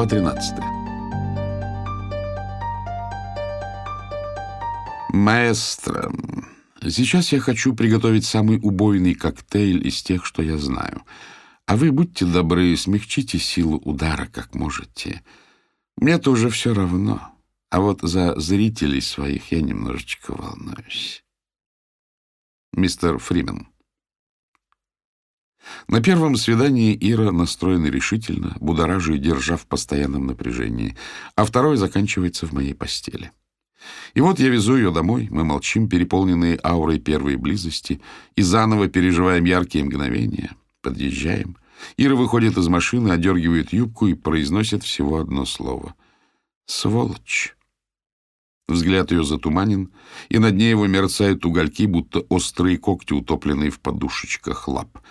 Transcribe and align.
Глава 0.00 0.08
13. 0.08 0.58
Маэстро, 5.12 6.10
сейчас 6.88 7.32
я 7.32 7.40
хочу 7.40 7.74
приготовить 7.74 8.24
самый 8.24 8.58
убойный 8.62 9.12
коктейль 9.12 9.86
из 9.86 10.02
тех, 10.02 10.24
что 10.24 10.42
я 10.42 10.56
знаю. 10.56 11.02
А 11.66 11.76
вы, 11.76 11.92
будьте 11.92 12.24
добры, 12.24 12.74
смягчите 12.78 13.38
силу 13.38 13.76
удара, 13.76 14.24
как 14.24 14.54
можете. 14.54 15.22
Мне 15.98 16.16
тоже 16.16 16.48
все 16.48 16.72
равно. 16.72 17.20
А 17.68 17.80
вот 17.80 18.00
за 18.00 18.40
зрителей 18.40 19.02
своих 19.02 19.52
я 19.52 19.60
немножечко 19.60 20.32
волнуюсь. 20.32 21.22
Мистер 22.72 23.18
Фримен. 23.18 23.68
На 25.88 26.00
первом 26.00 26.36
свидании 26.36 26.96
Ира 27.00 27.32
настроена 27.32 27.86
решительно, 27.86 28.56
будоража 28.60 29.14
и 29.14 29.18
держа 29.18 29.56
в 29.56 29.66
постоянном 29.66 30.26
напряжении, 30.26 30.96
а 31.36 31.44
второе 31.44 31.76
заканчивается 31.76 32.46
в 32.46 32.52
моей 32.52 32.74
постели. 32.74 33.32
И 34.14 34.20
вот 34.20 34.38
я 34.38 34.48
везу 34.48 34.76
ее 34.76 34.92
домой, 34.92 35.28
мы 35.30 35.44
молчим, 35.44 35.88
переполненные 35.88 36.60
аурой 36.62 36.98
первой 36.98 37.36
близости, 37.36 38.00
и 38.36 38.42
заново 38.42 38.88
переживаем 38.88 39.44
яркие 39.44 39.84
мгновения. 39.84 40.52
Подъезжаем. 40.82 41.56
Ира 41.96 42.14
выходит 42.14 42.58
из 42.58 42.68
машины, 42.68 43.10
одергивает 43.10 43.72
юбку 43.72 44.06
и 44.06 44.14
произносит 44.14 44.82
всего 44.82 45.18
одно 45.18 45.46
слово. 45.46 45.94
«Сволочь». 46.66 47.56
Взгляд 48.68 49.10
ее 49.10 49.24
затуманен, 49.24 49.90
и 50.28 50.38
на 50.38 50.52
дне 50.52 50.70
его 50.70 50.86
мерцают 50.86 51.44
угольки, 51.44 51.86
будто 51.86 52.20
острые 52.28 52.78
когти, 52.78 53.14
утопленные 53.14 53.70
в 53.70 53.80
подушечках 53.80 54.68
лап— 54.68 54.98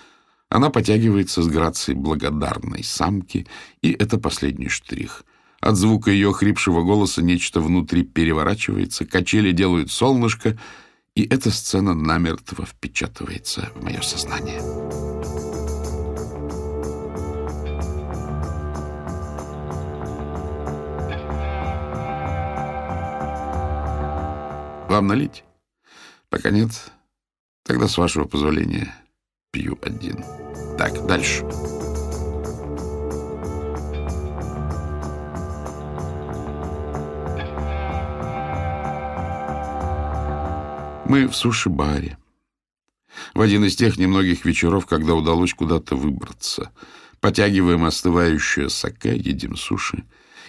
она 0.50 0.72
потягивается 0.72 1.44
с 1.44 1.47
грацией 1.47 1.97
благодарной 1.97 2.83
самки, 2.83 3.47
и 3.81 3.92
это 3.92 4.17
последний 4.17 4.69
штрих. 4.69 5.23
От 5.61 5.75
звука 5.75 6.09
ее 6.09 6.33
хрипшего 6.33 6.83
голоса 6.83 7.22
нечто 7.22 7.61
внутри 7.61 8.03
переворачивается, 8.03 9.06
качели 9.06 9.52
делают 9.52 9.91
солнышко, 9.91 10.58
и 11.16 11.23
эта 11.23 11.52
сцена 11.52 11.94
намертво 11.94 12.66
впечатывается 12.66 13.69
в 13.75 13.83
мое 13.83 14.02
сознание. 14.02 14.61
Вам 24.89 25.06
налить? 25.06 25.44
Пока 26.30 26.50
нет. 26.50 26.72
Тогда, 27.63 27.88
с 27.88 27.97
вашего 27.97 28.25
позволения, 28.25 28.95
пью 29.52 29.80
один. 29.81 30.23
Так, 30.78 31.05
дальше. 31.08 31.44
Мы 41.06 41.28
в 41.28 41.36
суши-баре. 41.36 42.17
В 43.33 43.41
один 43.41 43.66
из 43.66 43.75
тех 43.75 43.97
немногих 43.97 44.45
вечеров, 44.45 44.86
когда 44.86 45.16
удалось 45.16 45.56
куда-то 45.56 45.95
выбраться. 45.95 46.72
Потягиваем 47.19 47.85
остывающее 47.85 48.69
саке, 48.69 49.18
едим 49.18 49.56
суши. 49.56 50.03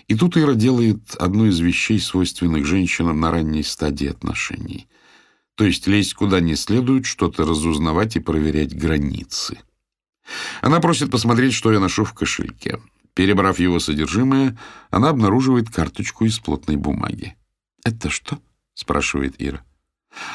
И 0.09 0.15
тут 0.15 0.37
Ира 0.37 0.55
делает 0.55 1.15
одну 1.19 1.47
из 1.47 1.59
вещей, 1.61 1.99
свойственных 1.99 2.67
женщинам 2.67 3.21
на 3.21 3.31
ранней 3.31 3.63
стадии 3.63 4.09
отношений. 4.09 4.90
То 5.57 5.65
есть 5.65 5.87
лезть 5.87 6.15
куда 6.15 6.41
не 6.41 6.57
следует, 6.57 7.07
что-то 7.07 7.45
разузнавать 7.45 8.17
и 8.17 8.21
проверять 8.21 8.77
границы. 8.77 9.59
Она 10.63 10.81
просит 10.81 11.11
посмотреть, 11.11 11.55
что 11.55 11.73
я 11.73 11.81
ношу 11.81 12.05
в 12.05 12.15
кошельке. 12.15 12.81
Перебрав 13.15 13.59
его 13.59 13.81
содержимое, 13.81 14.57
она 14.91 15.11
обнаруживает 15.11 15.71
карточку 15.71 16.25
из 16.25 16.39
плотной 16.39 16.77
бумаги. 16.77 17.37
«Это 17.85 18.09
что?»— 18.09 18.39
спрашивает 18.75 19.35
Ира. 19.39 19.65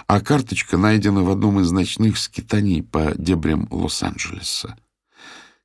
А 0.08 0.22
карточка 0.22 0.78
найдена 0.78 1.24
в 1.24 1.30
одном 1.30 1.60
из 1.60 1.72
ночных 1.72 2.18
скитаний 2.18 2.84
по 2.84 3.14
дебрям 3.16 3.68
Лос-Анджелеса. 3.72 4.78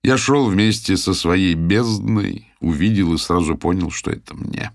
Я 0.02 0.16
шел 0.16 0.48
вместе 0.48 0.96
со 0.96 1.14
своей 1.14 1.54
бездной, 1.54 2.48
увидел 2.60 3.14
и 3.14 3.18
сразу 3.18 3.56
понял, 3.56 3.90
что 3.90 4.10
это 4.10 4.34
мне. 4.34 4.72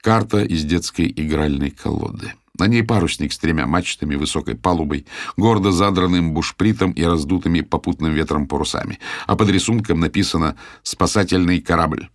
Карта 0.00 0.42
из 0.42 0.64
детской 0.64 1.12
игральной 1.14 1.70
колоды. 1.70 2.34
На 2.62 2.68
ней 2.68 2.84
парусник 2.84 3.32
с 3.32 3.38
тремя 3.38 3.66
мачтами, 3.66 4.14
высокой 4.14 4.54
палубой, 4.54 5.04
гордо 5.36 5.72
задранным 5.72 6.32
бушпритом 6.32 6.92
и 6.92 7.02
раздутыми 7.02 7.60
попутным 7.62 8.12
ветром 8.12 8.46
парусами. 8.46 9.00
А 9.26 9.34
под 9.34 9.48
рисунком 9.48 9.98
написано 9.98 10.56
«Спасательный 10.84 11.60
корабль». 11.60 12.08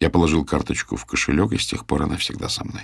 Я 0.00 0.10
положил 0.10 0.44
карточку 0.44 0.96
в 0.96 1.06
кошелек, 1.06 1.52
и 1.52 1.56
с 1.56 1.66
тех 1.66 1.86
пор 1.86 2.02
она 2.02 2.18
всегда 2.18 2.50
со 2.50 2.66
мной. 2.66 2.82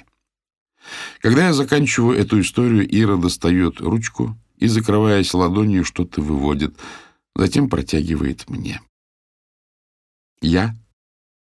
Когда 1.21 1.49
я 1.49 1.53
заканчиваю 1.53 2.19
эту 2.19 2.41
историю, 2.41 2.89
Ира 2.89 3.17
достает 3.17 3.83
ручку 3.83 4.35
и, 4.57 4.67
закрываясь 4.67 5.35
ладонью, 5.35 5.85
что-то 5.85 6.23
выводит, 6.23 6.75
затем 7.35 7.69
протягивает 7.69 8.49
мне. 8.49 8.81
Я 10.41 10.75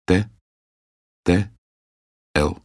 Т. 0.05 0.29
Т. 1.25 1.51
Л. 2.35 2.57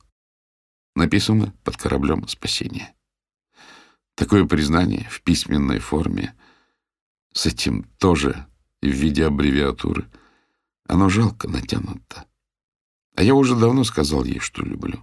Написано 0.95 1.55
под 1.65 1.77
кораблем 1.77 2.27
спасения. 2.29 2.95
Такое 4.15 4.45
признание 4.45 5.09
в 5.11 5.23
письменной 5.23 5.79
форме, 5.79 6.35
с 7.33 7.47
этим 7.47 7.85
тоже 7.99 8.47
в 8.83 8.87
виде 8.87 9.25
аббревиатуры, 9.25 10.11
оно 10.87 11.09
жалко 11.09 11.49
натянуто. 11.49 12.27
А 13.17 13.23
я 13.23 13.35
уже 13.35 13.57
давно 13.57 13.85
сказал 13.85 14.25
ей, 14.25 14.39
что 14.39 14.63
люблю. 14.63 15.03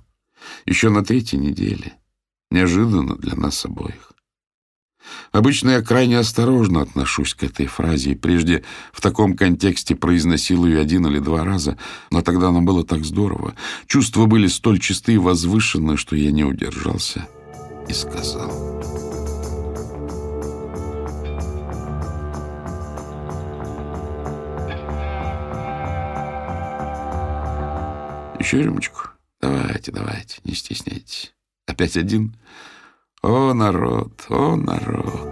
Еще 0.65 0.89
на 0.89 1.03
третьей 1.03 1.39
неделе. 1.39 1.95
Неожиданно 2.51 3.15
для 3.15 3.35
нас 3.35 3.65
обоих. 3.65 4.13
Обычно 5.31 5.71
я 5.71 5.81
крайне 5.81 6.17
осторожно 6.17 6.81
отношусь 6.81 7.33
к 7.33 7.43
этой 7.43 7.67
фразе, 7.67 8.11
и 8.11 8.15
прежде 8.15 8.63
в 8.91 9.01
таком 9.01 9.35
контексте 9.35 9.95
произносил 9.95 10.65
ее 10.65 10.79
один 10.79 11.07
или 11.07 11.19
два 11.19 11.43
раза, 11.43 11.77
но 12.11 12.21
тогда 12.21 12.51
нам 12.51 12.65
было 12.65 12.83
так 12.83 13.05
здорово. 13.05 13.55
Чувства 13.87 14.25
были 14.25 14.47
столь 14.47 14.79
чисты 14.79 15.13
и 15.13 15.17
возвышенны, 15.17 15.97
что 15.97 16.15
я 16.15 16.31
не 16.31 16.43
удержался 16.43 17.27
и 17.87 17.93
сказал. 17.93 18.49
Еще 28.39 28.63
рюмочку? 28.63 29.01
Давайте, 29.41 29.91
давайте, 29.91 30.39
не 30.43 30.55
стесняйтесь. 30.55 31.33
Опять 31.67 31.97
один? 31.97 32.35
О, 33.21 33.53
народ, 33.53 34.25
о, 34.29 34.55
народ. 34.55 35.29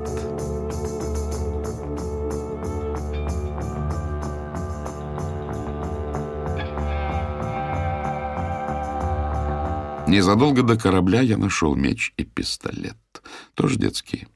Незадолго 10.06 10.64
до 10.64 10.78
корабля 10.78 11.22
я 11.22 11.38
нашел 11.38 11.76
меч 11.76 12.14
и 12.18 12.26
пистолет. 12.26 12.98
Тоже 13.54 13.78
детские. 13.78 14.28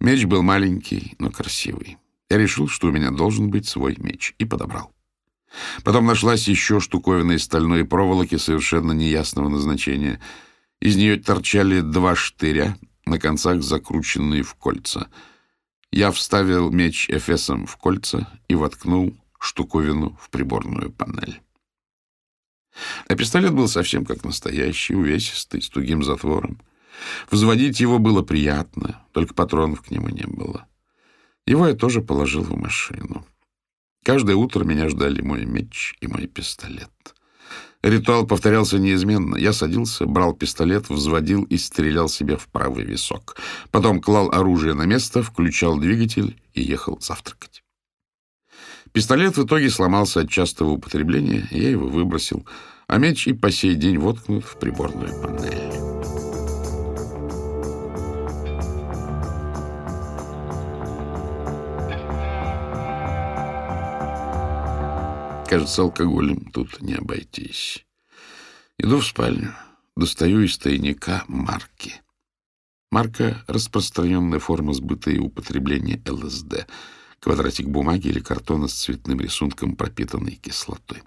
Меч 0.00 0.24
был 0.24 0.42
маленький, 0.42 1.14
но 1.20 1.30
красивый. 1.30 1.98
Я 2.28 2.38
решил, 2.38 2.66
что 2.66 2.88
у 2.88 2.90
меня 2.90 3.12
должен 3.12 3.50
быть 3.50 3.68
свой 3.68 3.94
меч, 3.98 4.34
и 4.38 4.44
подобрал. 4.44 4.92
Потом 5.84 6.06
нашлась 6.06 6.48
еще 6.48 6.80
штуковина 6.80 7.32
из 7.32 7.44
стальной 7.44 7.84
проволоки 7.84 8.36
совершенно 8.36 8.90
неясного 8.90 9.48
назначения. 9.48 10.20
Из 10.80 10.96
нее 10.96 11.18
торчали 11.18 11.80
два 11.80 12.16
штыря, 12.16 12.76
на 13.04 13.18
концах 13.18 13.62
закрученные 13.62 14.42
в 14.42 14.54
кольца. 14.54 15.08
Я 15.92 16.10
вставил 16.10 16.70
меч 16.70 17.10
эфесом 17.10 17.66
в 17.66 17.76
кольца 17.76 18.28
и 18.48 18.54
воткнул 18.54 19.14
штуковину 19.38 20.16
в 20.20 20.30
приборную 20.30 20.90
панель. 20.90 21.42
А 23.08 23.14
пистолет 23.14 23.52
был 23.52 23.68
совсем 23.68 24.06
как 24.06 24.24
настоящий, 24.24 24.94
увесистый, 24.94 25.60
с 25.60 25.68
тугим 25.68 26.02
затвором. 26.02 26.60
Взводить 27.30 27.80
его 27.80 27.98
было 27.98 28.22
приятно, 28.22 29.04
только 29.12 29.34
патронов 29.34 29.82
к 29.82 29.90
нему 29.90 30.08
не 30.08 30.26
было. 30.26 30.66
Его 31.46 31.66
я 31.66 31.74
тоже 31.74 32.00
положил 32.00 32.42
в 32.42 32.56
машину. 32.56 33.26
Каждое 34.04 34.36
утро 34.36 34.64
меня 34.64 34.88
ждали 34.88 35.20
мой 35.20 35.44
меч 35.44 35.96
и 36.00 36.06
мой 36.06 36.26
пистолет. 36.26 36.90
Ритуал 37.82 38.26
повторялся 38.26 38.78
неизменно. 38.78 39.36
Я 39.36 39.52
садился, 39.52 40.04
брал 40.04 40.34
пистолет, 40.34 40.90
взводил 40.90 41.44
и 41.44 41.56
стрелял 41.56 42.08
себе 42.08 42.36
в 42.36 42.46
правый 42.48 42.84
висок. 42.84 43.36
Потом 43.70 44.00
клал 44.00 44.30
оружие 44.30 44.74
на 44.74 44.84
место, 44.84 45.22
включал 45.22 45.78
двигатель 45.78 46.36
и 46.52 46.62
ехал 46.62 46.98
завтракать. 47.00 47.62
Пистолет 48.92 49.36
в 49.36 49.44
итоге 49.44 49.70
сломался 49.70 50.20
от 50.20 50.30
частого 50.30 50.70
употребления, 50.70 51.46
я 51.50 51.70
его 51.70 51.86
выбросил, 51.86 52.44
а 52.88 52.98
меч 52.98 53.28
и 53.28 53.32
по 53.32 53.50
сей 53.50 53.76
день 53.76 53.98
воткнут 53.98 54.44
в 54.44 54.58
приборную 54.58 55.22
панель. 55.22 55.99
Кажется, 65.50 65.82
алкоголем 65.82 66.48
тут 66.52 66.80
не 66.80 66.94
обойтись. 66.94 67.84
Иду 68.78 69.00
в 69.00 69.04
спальню, 69.04 69.52
достаю 69.96 70.42
из 70.42 70.56
тайника 70.56 71.24
марки. 71.26 71.94
Марка— 72.92 73.44
распространенная 73.48 74.38
форма 74.38 74.74
сбыта 74.74 75.10
и 75.10 75.18
употребления 75.18 76.00
ЛСД, 76.08 76.68
квадратик 77.18 77.66
бумаги 77.66 78.06
или 78.06 78.20
картона 78.20 78.68
с 78.68 78.74
цветным 78.74 79.20
рисунком, 79.20 79.74
пропитанной 79.74 80.36
кислотой. 80.36 81.02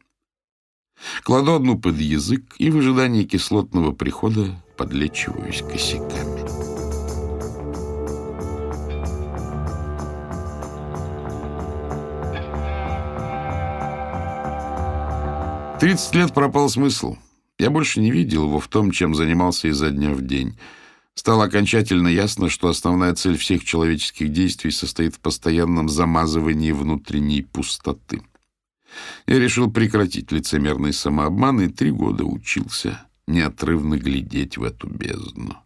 Кладу 1.24 1.54
одну 1.54 1.80
под 1.80 1.98
язык 1.98 2.56
и 2.58 2.70
в 2.70 2.78
ожидании 2.80 3.24
кислотного 3.24 3.94
прихода 3.94 4.62
подлечиваюсь 4.76 5.62
косяками. 5.62 6.63
Тридцать 15.84 16.16
лет 16.16 16.34
пропал 16.34 16.70
смысл. 16.70 17.18
Я 17.60 17.70
больше 17.70 18.00
не 18.00 18.10
видел 18.10 18.46
его 18.46 18.60
в 18.62 18.70
том, 18.70 18.92
чем 18.92 19.14
занимался 19.14 19.68
изо 19.68 19.90
дня 19.92 20.14
в 20.14 20.22
день— 20.22 20.58
Стало 21.16 21.44
окончательно 21.46 22.08
ясно, 22.08 22.50
что 22.50 22.70
основная 22.70 23.14
цель 23.14 23.38
всех 23.38 23.64
человеческих 23.64 24.32
действий 24.32 24.72
состоит 24.72 25.16
в 25.16 25.20
постоянном 25.20 25.88
замазывании 25.88 26.72
внутренней 26.72 27.44
пустоты. 27.44 28.24
Я 29.28 29.40
решил 29.40 29.72
прекратить 29.72 30.32
лицемерный 30.32 30.94
самообман 30.94 31.62
и 31.62 31.68
три 31.68 31.92
года 31.92 32.24
учился 32.24 33.00
неотрывно 33.28 33.98
глядеть 33.98 34.58
в 34.58 34.64
эту 34.64 34.88
бездну. 34.88 35.58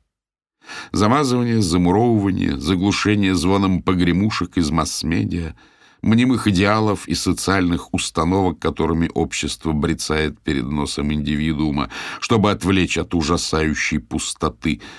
Замазывание, 0.91 1.61
замуровывание, 1.61 2.59
заглушение 2.59 3.35
звоном 3.35 3.81
погремушек 3.81 4.57
из 4.57 4.69
масс-медиа, 4.69 5.55
мнимых 6.01 6.47
идеалов 6.47 7.07
и 7.07 7.15
социальных 7.15 7.93
установок, 7.93 8.59
которыми 8.59 9.09
общество 9.13 9.71
брецает 9.71 10.39
перед 10.41 10.65
носом 10.65 11.13
индивидуума, 11.13 11.89
чтобы 12.19 12.51
отвлечь 12.51 12.97
от 12.97 13.13
ужасающей 13.13 13.99
пустоты— 13.99 14.81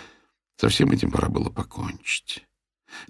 со 0.60 0.68
всем 0.68 0.90
этим 0.90 1.12
пора 1.12 1.28
было 1.28 1.50
покончить. 1.50 2.44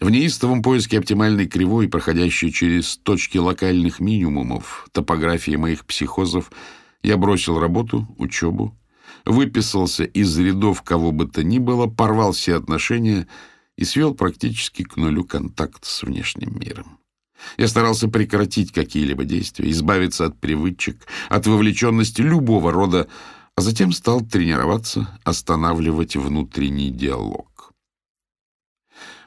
В 0.01 0.11
неистовом 0.11 0.63
поиске 0.63 0.99
оптимальной 0.99 1.47
кривой, 1.47 1.89
проходящей 1.89 2.53
через 2.53 2.99
точки 2.99 3.39
локальных 3.39 4.01
минимумов, 4.01 4.87
топографии 4.93 5.57
моих 5.57 5.87
психозов, 5.87 6.53
я 7.03 7.17
бросил 7.17 7.59
работу, 7.59 8.07
учебу, 8.19 8.77
выписался 9.25 10.05
из 10.05 10.37
рядов 10.39 10.83
кого 10.83 11.11
бы 11.11 11.27
то 11.27 11.43
ни 11.43 11.59
было, 11.59 11.87
порвал 11.87 12.33
все 12.33 12.57
отношения 12.57 13.27
и 13.77 13.85
свел 13.85 14.15
практически 14.15 14.83
к 14.83 14.97
нулю 14.97 15.25
контакт 15.25 15.87
с 15.87 16.03
внешним 16.03 16.59
миром. 16.59 16.98
Я 17.57 17.69
старался 17.69 18.09
прекратить 18.09 18.73
какие-либо 18.73 19.25
действия, 19.25 19.71
избавиться 19.71 20.27
от 20.27 20.39
привычек, 20.39 21.07
от 21.29 21.47
вовлеченности 21.47 22.23
любого 22.23 22.73
рода, 22.73 23.09
а 23.55 23.61
затем 23.61 23.93
стал 23.93 24.21
тренироваться 24.21 25.19
останавливать 25.25 26.17
внутренний 26.17 26.91
диалог. 26.91 27.73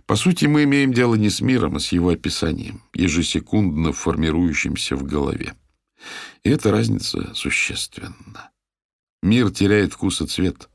По 0.06 0.16
сути, 0.16 0.46
мы 0.46 0.64
имеем 0.64 0.94
дело 0.94 1.16
не 1.16 1.30
с 1.30 1.42
миром, 1.42 1.78
а 1.78 1.80
с 1.80 1.92
его 1.92 2.10
описанием, 2.10 2.82
ежесекундно 2.94 3.94
формирующимся 3.94 4.96
в 4.96 5.04
голове. 5.04 5.54
И 6.44 6.50
эта 6.50 6.72
разница 6.72 7.34
существенна. 7.34 8.50
Мир 9.22 9.52
теряет 9.52 9.94
вкус 9.94 10.22
и 10.22 10.26
цвет, 10.26 10.70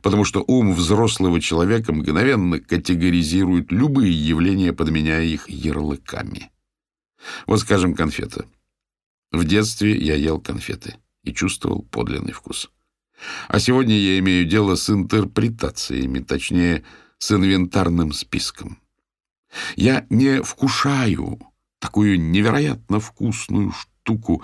потому 0.00 0.24
что 0.24 0.42
ум 0.46 0.74
взрослого 0.74 1.40
человека 1.40 1.92
мгновенно 1.92 2.58
категоризирует 2.58 3.70
любые 3.70 4.12
явления, 4.12 4.72
подменяя 4.72 5.24
их 5.24 5.48
ярлыками. 5.48 6.50
Вот, 7.46 7.60
скажем, 7.60 7.94
конфеты. 7.94 8.44
В 9.30 9.44
детстве 9.44 9.96
я 9.96 10.14
ел 10.14 10.40
конфеты 10.40 10.96
и 11.24 11.32
чувствовал 11.32 11.82
подлинный 11.82 12.32
вкус. 12.32 12.70
А 13.48 13.58
сегодня 13.60 13.96
я 13.96 14.18
имею 14.18 14.44
дело 14.44 14.74
с 14.74 14.90
интерпретациями, 14.90 16.18
точнее, 16.20 16.84
с 17.18 17.30
инвентарным 17.32 18.12
списком. 18.12 18.78
Я 19.76 20.06
не 20.10 20.42
вкушаю 20.42 21.38
такую 21.78 22.20
невероятно 22.20 23.00
вкусную 23.00 23.72
штуку, 23.72 24.42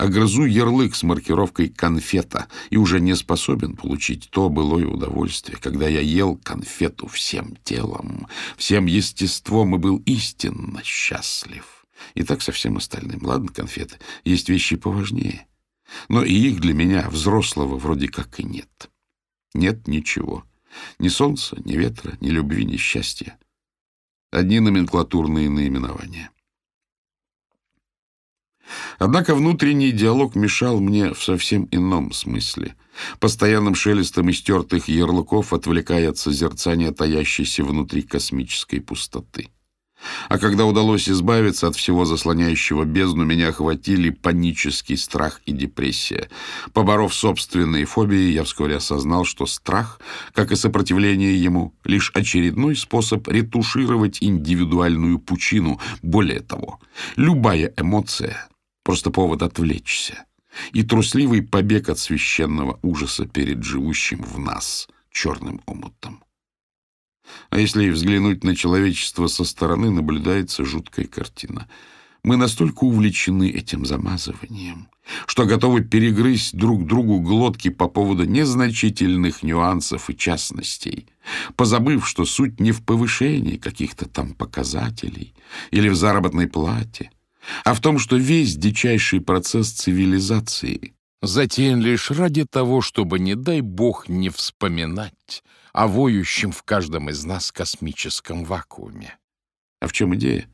а 0.00 0.08
грызу 0.08 0.46
ярлык 0.46 0.94
с 0.94 1.02
маркировкой 1.02 1.68
«конфета» 1.68 2.48
и 2.70 2.78
уже 2.78 3.00
не 3.00 3.14
способен 3.14 3.76
получить 3.76 4.30
то 4.30 4.48
былое 4.48 4.86
удовольствие, 4.86 5.58
когда 5.60 5.88
я 5.88 6.00
ел 6.00 6.38
конфету 6.42 7.06
всем 7.06 7.54
телом, 7.64 8.26
всем 8.56 8.86
естеством 8.86 9.74
и 9.74 9.78
был 9.78 9.98
истинно 10.06 10.82
счастлив. 10.82 11.84
И 12.14 12.22
так 12.22 12.40
со 12.40 12.50
всем 12.50 12.78
остальным. 12.78 13.20
Ладно, 13.26 13.48
конфеты, 13.48 13.98
есть 14.24 14.48
вещи 14.48 14.76
поважнее. 14.76 15.46
Но 16.08 16.24
и 16.24 16.32
их 16.32 16.62
для 16.62 16.72
меня, 16.72 17.06
взрослого, 17.10 17.76
вроде 17.76 18.08
как 18.08 18.40
и 18.40 18.42
нет. 18.42 18.90
Нет 19.52 19.86
ничего. 19.86 20.44
Ни 20.98 21.08
солнца, 21.08 21.58
ни 21.62 21.76
ветра, 21.76 22.16
ни 22.22 22.30
любви, 22.30 22.64
ни 22.64 22.78
счастья. 22.78 23.38
Одни 24.30 24.60
номенклатурные 24.60 25.50
наименования. 25.50 26.30
Однако 28.98 29.34
внутренний 29.34 29.92
диалог 29.92 30.34
мешал 30.34 30.80
мне 30.80 31.12
в 31.12 31.22
совсем 31.22 31.68
ином 31.70 32.12
смысле, 32.12 32.74
постоянным 33.18 33.74
шелестом 33.74 34.30
истертых 34.30 34.88
ярлыков 34.88 35.52
отвлекая 35.52 36.10
от 36.10 36.18
созерцания 36.18 36.92
таящейся 36.92 37.64
внутри 37.64 38.02
космической 38.02 38.80
пустоты. 38.80 39.48
А 40.28 40.38
когда 40.38 40.64
удалось 40.64 41.08
избавиться 41.08 41.66
от 41.66 41.76
всего 41.76 42.04
заслоняющего 42.04 42.84
бездну, 42.84 43.24
меня 43.24 43.48
охватили 43.48 44.10
панический 44.10 44.96
страх 44.96 45.40
и 45.44 45.52
депрессия. 45.52 46.30
Поборов 46.72 47.14
собственные 47.14 47.84
фобии, 47.84 48.32
я 48.32 48.44
вскоре 48.44 48.76
осознал, 48.76 49.24
что 49.24 49.46
страх, 49.46 50.00
как 50.32 50.52
и 50.52 50.56
сопротивление 50.56 51.40
ему, 51.40 51.74
лишь 51.84 52.10
очередной 52.14 52.76
способ 52.76 53.28
ретушировать 53.28 54.18
индивидуальную 54.20 55.18
пучину. 55.18 55.80
Более 56.02 56.40
того, 56.40 56.80
любая 57.16 57.72
эмоция— 57.76 58.48
просто 58.90 59.12
повод 59.12 59.42
отвлечься. 59.42 60.24
И 60.72 60.82
трусливый 60.82 61.42
побег 61.42 61.88
от 61.90 62.00
священного 62.00 62.80
ужаса 62.82 63.24
перед 63.24 63.62
живущим 63.62 64.20
в 64.20 64.36
нас 64.40 64.88
черным 65.12 65.60
омутом. 65.64 66.24
А 67.50 67.60
если 67.60 67.88
взглянуть 67.90 68.42
на 68.42 68.56
человечество 68.56 69.28
со 69.28 69.44
стороны, 69.44 69.90
наблюдается 69.92 70.64
жуткая 70.64 71.06
картина. 71.06 71.68
Мы 72.24 72.36
настолько 72.36 72.82
увлечены 72.82 73.48
этим 73.48 73.86
замазыванием, 73.86 74.88
что 75.28 75.44
готовы 75.44 75.82
перегрызть 75.82 76.56
друг 76.56 76.84
другу 76.84 77.20
глотки 77.20 77.70
по 77.70 77.86
поводу 77.86 78.24
незначительных 78.24 79.44
нюансов 79.44 80.10
и 80.10 80.16
частностей, 80.16 81.06
позабыв, 81.54 82.08
что 82.08 82.24
суть 82.24 82.58
не 82.58 82.72
в 82.72 82.84
повышении 82.84 83.56
каких-то 83.56 84.08
там 84.08 84.34
показателей 84.34 85.32
или 85.70 85.88
в 85.88 85.94
заработной 85.94 86.48
плате, 86.48 87.12
а 87.64 87.74
в 87.74 87.80
том, 87.80 87.98
что 87.98 88.16
весь 88.16 88.56
дичайший 88.56 89.20
процесс 89.20 89.70
цивилизации 89.70 90.94
затеян 91.22 91.80
лишь 91.80 92.10
ради 92.10 92.44
того, 92.44 92.80
чтобы, 92.80 93.18
не 93.18 93.34
дай 93.34 93.60
бог, 93.60 94.08
не 94.08 94.28
вспоминать 94.28 95.42
о 95.72 95.86
воющем 95.86 96.52
в 96.52 96.62
каждом 96.62 97.10
из 97.10 97.24
нас 97.24 97.52
космическом 97.52 98.44
вакууме. 98.44 99.18
А 99.80 99.86
в 99.86 99.92
чем 99.92 100.14
идея? 100.16 100.46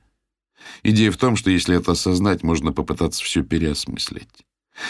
Идея 0.83 1.11
в 1.11 1.17
том, 1.17 1.37
что 1.37 1.51
если 1.51 1.77
это 1.77 1.93
осознать, 1.93 2.43
можно 2.43 2.73
попытаться 2.73 3.23
все 3.23 3.43
переосмыслить. 3.43 4.47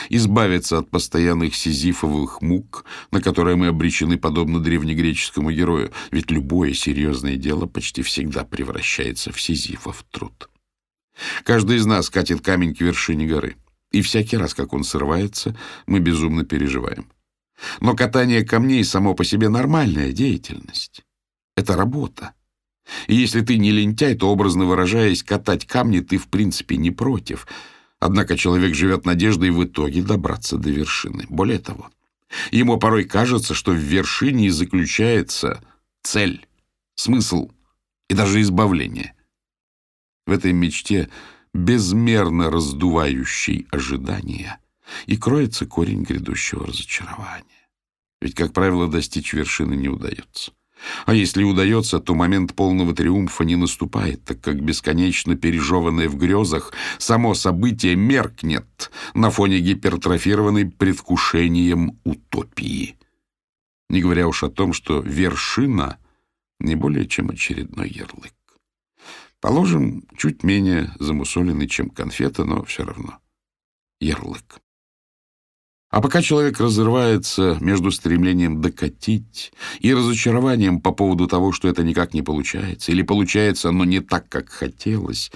Избавиться 0.09 0.79
от 0.79 0.91
постоянных 0.91 1.55
сизифовых 1.55 2.43
мук, 2.43 2.85
на 3.13 3.23
которые 3.23 3.55
мы 3.55 3.69
обречены 3.69 4.19
подобно 4.19 4.59
древнегреческому 4.59 5.53
герою, 5.53 5.93
ведь 6.11 6.31
любое 6.31 6.75
серьезное 6.75 7.37
дело 7.37 7.67
почти 7.67 8.03
всегда 8.03 8.45
превращается 8.45 9.33
в 9.33 9.41
сизифов 9.41 10.05
труд. 10.11 10.49
Каждый 11.45 11.77
из 11.77 11.87
нас 11.87 12.11
катит 12.11 12.41
камень 12.41 12.75
к 12.75 12.81
вершине 12.81 13.27
горы, 13.27 13.57
и 13.91 14.03
всякий 14.03 14.37
раз, 14.37 14.55
как 14.55 14.73
он 14.73 14.85
срывается, 14.85 15.57
мы 15.87 16.01
безумно 16.01 16.45
переживаем. 16.45 17.11
Но 17.81 17.95
катание 17.95 18.45
камней 18.45 18.85
само 18.85 19.15
по 19.15 19.25
себе 19.25 19.49
нормальная 19.49 20.13
деятельность. 20.13 21.03
Это 21.57 21.77
работа. 21.77 22.35
И 23.07 23.15
если 23.15 23.41
ты 23.41 23.57
не 23.57 23.73
лентяй, 23.73 24.15
то, 24.15 24.31
образно 24.31 24.65
выражаясь, 24.65 25.23
катать 25.23 25.67
камни 25.67 26.01
ты 26.01 26.19
в 26.19 26.29
принципе 26.29 26.77
не 26.77 26.91
против. 26.91 27.47
Однако 27.99 28.37
человек 28.37 28.75
живет 28.75 29.07
надеждой 29.07 29.51
в 29.51 29.65
итоге 29.65 30.03
добраться 30.03 30.59
до 30.59 30.71
вершины. 30.71 31.25
Более 31.29 31.59
того, 31.59 31.91
ему 32.51 32.79
порой 32.79 33.05
кажется, 33.05 33.55
что 33.55 33.73
в 33.73 33.77
вершине 33.77 34.53
заключается 34.53 35.65
цель, 36.03 36.47
смысл 36.95 37.51
и 38.09 38.15
даже 38.15 38.41
избавление. 38.43 39.16
В 40.27 40.33
этой 40.33 40.53
мечте, 40.53 41.09
безмерно 41.55 42.51
раздувающей 42.51 43.67
ожидания, 43.71 44.59
и 45.07 45.17
кроется 45.17 45.67
корень 45.67 46.03
грядущего 46.03 46.67
разочарования. 46.67 47.45
Ведь, 48.21 48.35
как 48.35 48.53
правило, 48.53 48.89
достичь 48.89 49.33
вершины 49.33 49.75
не 49.75 49.89
удается. 49.89 50.53
А 51.07 51.15
если 51.15 51.43
удается, 51.43 52.01
то 52.01 52.15
момент 52.15 52.55
полного 52.55 52.95
триумфа 52.95 53.45
не 53.45 53.57
наступает, 53.57 54.25
так 54.25 54.41
как 54.41 54.63
бесконечно 54.63 55.35
пережеванное 55.37 56.09
в 56.09 56.17
грезах 56.17 56.73
само 56.99 57.35
событие 57.35 57.97
меркнет 57.97 58.91
на 59.15 59.31
фоне 59.31 59.61
гипертрофированной 59.61 60.67
предвкушением 60.71 61.99
утопии. 62.05 62.97
Не 63.89 64.03
говоря 64.03 64.29
уж 64.29 64.43
о 64.43 64.51
том, 64.51 64.73
что 64.73 65.01
вершина 65.01 65.99
не 66.59 66.75
более 66.75 67.07
чем 67.07 67.31
очередной 67.31 67.89
ярлык. 67.89 68.35
Положим, 69.47 70.03
чуть 70.19 70.43
менее 70.43 70.93
замусоленный, 70.99 71.69
чем 71.69 71.89
конфета, 71.89 72.45
но 72.45 72.65
все 72.65 72.83
равно 72.83 73.21
ярлык. 74.01 74.59
А 75.89 76.01
пока 76.01 76.21
человек 76.21 76.59
разрывается 76.59 77.57
между 77.61 77.93
стремлением 77.93 78.61
докатить 78.61 79.53
и 79.79 79.95
разочарованием 79.95 80.81
по 80.81 80.91
поводу 80.91 81.29
того, 81.29 81.53
что 81.53 81.69
это 81.69 81.85
никак 81.85 82.13
не 82.13 82.23
получается, 82.23 82.91
или 82.91 83.03
получается, 83.03 83.71
но 83.71 83.85
не 83.85 84.01
так, 84.01 84.29
как 84.29 84.49
хотелось, 84.49 85.31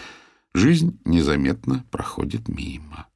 жизнь 0.55 0.99
незаметно 1.05 1.85
проходит 1.93 2.49
мимо. 2.49 3.07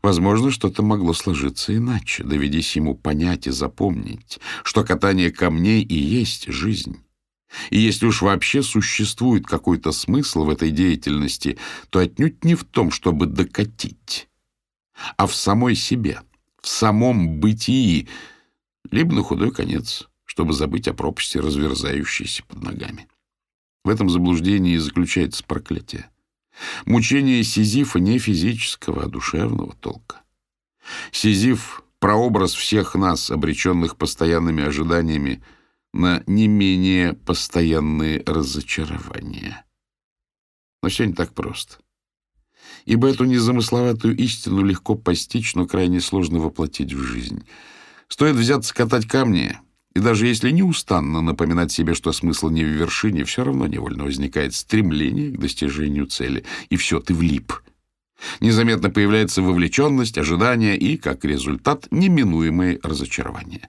Возможно, 0.00 0.50
что-то 0.50 0.82
могло 0.82 1.12
сложиться 1.12 1.76
иначе, 1.76 2.24
доведись 2.24 2.76
ему 2.76 2.94
понять 2.94 3.46
и 3.46 3.50
запомнить, 3.50 4.40
что 4.64 4.84
катание 4.84 5.30
камней 5.30 5.82
и 5.82 5.94
есть 5.94 6.50
жизнь. 6.50 6.96
И 7.70 7.78
если 7.78 8.06
уж 8.06 8.22
вообще 8.22 8.62
существует 8.62 9.46
какой-то 9.46 9.92
смысл 9.92 10.44
в 10.44 10.50
этой 10.50 10.70
деятельности, 10.70 11.58
то 11.90 11.98
отнюдь 11.98 12.44
не 12.44 12.54
в 12.54 12.64
том, 12.64 12.90
чтобы 12.90 13.26
докатить, 13.26 14.28
а 15.16 15.26
в 15.26 15.34
самой 15.34 15.74
себе, 15.74 16.20
в 16.60 16.68
самом 16.68 17.40
бытии, 17.40 18.08
либо 18.90 19.14
на 19.14 19.22
худой 19.22 19.50
конец, 19.50 20.08
чтобы 20.24 20.52
забыть 20.52 20.88
о 20.88 20.94
пропасти, 20.94 21.38
разверзающейся 21.38 22.44
под 22.44 22.62
ногами. 22.62 23.08
В 23.84 23.88
этом 23.88 24.10
заблуждении 24.10 24.74
и 24.74 24.78
заключается 24.78 25.42
проклятие. 25.44 26.10
Мучение 26.84 27.44
Сизифа 27.44 28.00
не 28.00 28.18
физического, 28.18 29.04
а 29.04 29.08
душевного 29.08 29.74
толка. 29.74 30.22
Сизиф— 31.12 31.82
прообраз 31.98 32.54
всех 32.54 32.94
нас, 32.94 33.30
обреченных 33.30 33.96
постоянными 33.96 34.64
ожиданиями 34.64 35.42
на 35.92 36.22
не 36.26 36.48
менее 36.48 37.14
постоянные 37.14 38.22
разочарования. 38.26 39.64
Но 40.82 40.88
все 40.88 41.06
не 41.06 41.12
так 41.12 41.34
просто. 41.34 41.76
Ибо 42.84 43.08
эту 43.08 43.24
незамысловатую 43.24 44.16
истину 44.16 44.64
легко 44.64 44.94
постичь, 44.94 45.54
но 45.54 45.66
крайне 45.66 46.00
сложно 46.00 46.38
воплотить 46.38 46.92
в 46.92 47.02
жизнь. 47.02 47.46
Стоит 48.08 48.36
взяться 48.36 48.74
катать 48.74 49.06
камни, 49.06 49.58
и 49.94 50.00
даже 50.00 50.26
если 50.26 50.50
неустанно 50.50 51.20
напоминать 51.20 51.72
себе, 51.72 51.94
что 51.94 52.12
смысл 52.12 52.50
не 52.50 52.64
в 52.64 52.68
вершине, 52.68 53.24
все 53.24 53.44
равно 53.44 53.66
невольно 53.66 54.04
возникает 54.04 54.54
стремление 54.54 55.32
к 55.32 55.40
достижению 55.40 56.06
цели. 56.06 56.44
И 56.70 56.76
все, 56.76 57.00
ты 57.00 57.14
влип. 57.14 57.52
Незаметно 58.40 58.90
появляется 58.90 59.42
вовлеченность, 59.42 60.18
ожидание 60.18 60.76
и, 60.76 60.96
как 60.96 61.24
результат, 61.24 61.88
неминуемые 61.90 62.80
разочарования. 62.82 63.68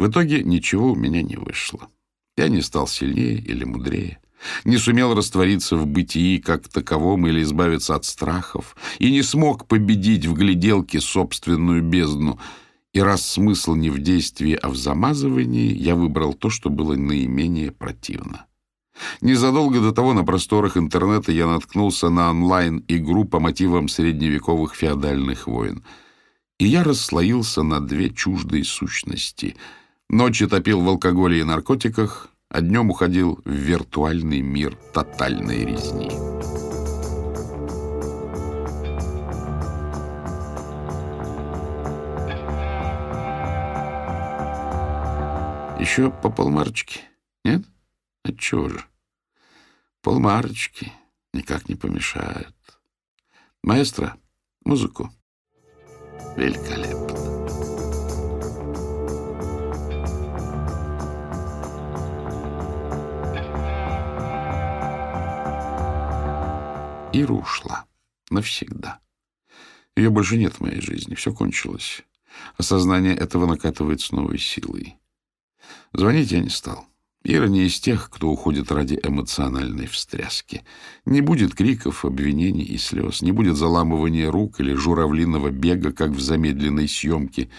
В 0.00 0.08
итоге 0.08 0.42
ничего 0.42 0.92
у 0.92 0.96
меня 0.96 1.22
не 1.22 1.36
вышло. 1.36 1.88
Я 2.36 2.48
не 2.48 2.62
стал 2.62 2.88
сильнее 2.88 3.36
или 3.38 3.64
мудрее, 3.64 4.18
не 4.64 4.78
сумел 4.78 5.14
раствориться 5.14 5.76
в 5.76 5.86
бытии 5.86 6.38
как 6.38 6.68
таковом 6.68 7.26
или 7.26 7.42
избавиться 7.42 7.94
от 7.94 8.04
страхов, 8.04 8.76
и 8.98 9.10
не 9.10 9.22
смог 9.22 9.66
победить 9.66 10.26
в 10.26 10.32
гляделке 10.32 11.00
собственную 11.00 11.82
бездну— 11.82 12.38
и 12.92 13.00
раз 13.00 13.24
смысл 13.24 13.74
не 13.74 13.90
в 13.90 13.98
действии, 13.98 14.58
а 14.60 14.68
в 14.68 14.76
замазывании, 14.76 15.72
я 15.72 15.94
выбрал 15.94 16.34
то, 16.34 16.50
что 16.50 16.70
было 16.70 16.96
наименее 16.96 17.70
противно. 17.70 18.46
Незадолго 19.20 19.80
до 19.80 19.92
того 19.92 20.12
на 20.12 20.24
просторах 20.24 20.76
интернета 20.76 21.30
я 21.30 21.46
наткнулся 21.46 22.10
на 22.10 22.30
онлайн-игру 22.30 23.26
по 23.26 23.38
мотивам 23.38 23.88
средневековых 23.88 24.74
феодальных 24.74 25.46
войн. 25.46 25.84
И 26.58 26.66
я 26.66 26.82
расслоился 26.82 27.62
на 27.62 27.80
две 27.80 28.10
чуждые 28.10 28.64
сущности. 28.64 29.56
Ночью 30.12 30.48
топил 30.48 30.80
в 30.80 30.88
алкоголе 30.88 31.38
и 31.38 31.44
наркотиках, 31.44 32.30
а 32.48 32.60
днем 32.60 32.90
уходил 32.90 33.40
в 33.44 33.48
виртуальный 33.48 34.40
мир 34.40 34.74
тотальной 34.92 35.64
резни. 35.64 36.10
Еще 45.80 46.10
по 46.10 46.28
полмарочке? 46.28 47.02
Нет? 47.44 47.62
Отчего 48.24 48.68
же? 48.68 48.84
Полмарочки 50.02 50.92
никак 51.32 51.68
не 51.68 51.76
помешают. 51.76 52.56
Маэстро, 53.62 54.16
музыку. 54.64 55.08
Великолепно. 56.36 57.39
Ира 67.12 67.34
ушла. 67.34 67.86
Навсегда. 68.30 69.00
Ее 69.96 70.10
больше 70.10 70.36
нет 70.36 70.54
в 70.54 70.60
моей 70.60 70.80
жизни. 70.80 71.16
Все 71.16 71.32
кончилось. 71.32 72.02
Осознание 72.56 73.16
этого 73.16 73.46
накатывает 73.46 74.00
с 74.00 74.12
новой 74.12 74.38
силой. 74.38 74.96
Звонить 75.92 76.30
я 76.30 76.38
не 76.38 76.48
стал. 76.48 76.86
Ира 77.24 77.48
не 77.48 77.66
из 77.66 77.80
тех, 77.80 78.08
кто 78.10 78.28
уходит 78.30 78.70
ради 78.70 78.98
эмоциональной 79.02 79.86
встряски. 79.86 80.62
Не 81.04 81.20
будет 81.20 81.54
криков, 81.54 82.04
обвинений 82.04 82.62
и 82.62 82.78
слез, 82.78 83.22
не 83.22 83.32
будет 83.32 83.56
заламывания 83.56 84.30
рук 84.30 84.60
или 84.60 84.72
журавлиного 84.72 85.50
бега, 85.50 85.92
как 85.92 86.10
в 86.10 86.20
замедленной 86.20 86.88
съемке, 86.88 87.50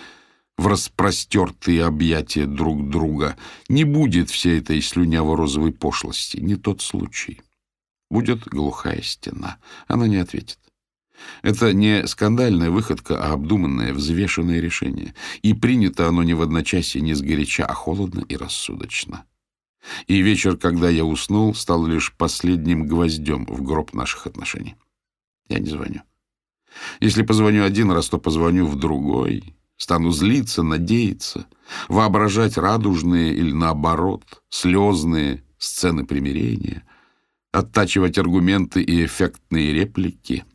в 0.58 0.66
распростертые 0.68 1.84
объятия 1.84 2.46
друг 2.46 2.90
друга. 2.90 3.36
Не 3.68 3.84
будет 3.84 4.30
всей 4.30 4.60
этой 4.60 4.80
слюняво-розовой 4.82 5.74
пошлости. 5.74 6.38
Не 6.38 6.56
тот 6.56 6.82
случай. 6.82 7.42
Будет 8.12 8.44
глухая 8.44 9.02
стена. 9.02 9.58
Она 9.88 10.06
не 10.06 10.18
ответит. 10.18 10.60
Это 11.44 11.72
не 11.72 12.06
скандальная 12.08 12.70
выходка, 12.70 13.18
а 13.18 13.32
обдуманное, 13.32 13.94
взвешенное 13.94 14.60
решение. 14.60 15.16
И 15.44 15.54
принято 15.54 16.10
оно 16.10 16.22
не 16.22 16.34
в 16.34 16.42
одночасье, 16.42 17.00
не 17.00 17.14
сгоряча, 17.14 17.66
а 17.66 17.74
холодно 17.74 18.26
и 18.28 18.36
рассудочно. 18.36 19.24
И 20.08 20.22
вечер, 20.22 20.58
когда 20.58 20.90
я 20.90 21.06
уснул, 21.06 21.56
стал 21.56 21.86
лишь 21.86 22.14
последним 22.14 22.86
гвоздем 22.86 23.46
в 23.46 23.62
гроб 23.62 23.94
наших 23.94 24.28
отношений. 24.28 24.76
Я 25.48 25.60
не 25.60 25.70
звоню. 25.70 26.02
Если 27.00 27.24
позвоню 27.24 27.64
один 27.64 27.92
раз, 27.92 28.10
то 28.10 28.18
позвоню 28.18 28.66
в 28.66 28.78
другой. 28.78 29.56
Стану 29.78 30.12
злиться, 30.12 30.64
надеяться, 30.64 31.48
воображать 31.88 32.58
радужные 32.58 33.34
или, 33.34 33.54
наоборот, 33.54 34.44
слезные 34.50 35.46
сцены 35.58 36.06
примирения, 36.06 36.84
оттачивать 37.52 38.18
аргументы 38.18 38.82
и 38.82 39.06
эффектные 39.06 39.74
реплики— 39.74 40.46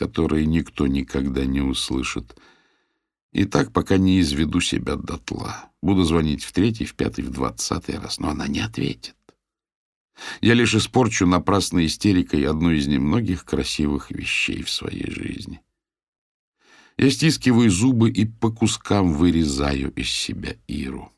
которые 0.00 0.46
никто 0.46 0.86
никогда 0.86 1.44
не 1.44 1.60
услышит. 1.60 2.34
И 3.32 3.44
так, 3.44 3.70
пока 3.70 3.98
не 3.98 4.18
изведу 4.20 4.62
себя 4.62 4.96
дотла. 4.96 5.70
Буду 5.82 6.04
звонить 6.04 6.42
в 6.42 6.52
третий, 6.52 6.86
в 6.86 6.94
пятый, 6.94 7.22
в 7.22 7.30
двадцатый 7.30 7.98
раз, 7.98 8.18
но 8.18 8.30
она 8.30 8.48
не 8.48 8.60
ответит. 8.60 9.14
Я 10.40 10.54
лишь 10.54 10.74
испорчу 10.74 11.26
напрасной 11.26 11.84
истерикой 11.84 12.46
одну 12.46 12.70
из 12.70 12.86
немногих 12.86 13.44
красивых 13.44 14.10
вещей 14.10 14.62
в 14.62 14.70
своей 14.70 15.10
жизни. 15.10 15.60
Я 16.96 17.10
стискиваю 17.10 17.70
зубы 17.70 18.10
и 18.10 18.24
по 18.24 18.50
кускам 18.50 19.12
вырезаю 19.12 19.92
из 19.92 20.08
себя 20.08 20.56
Иру. 20.66 21.12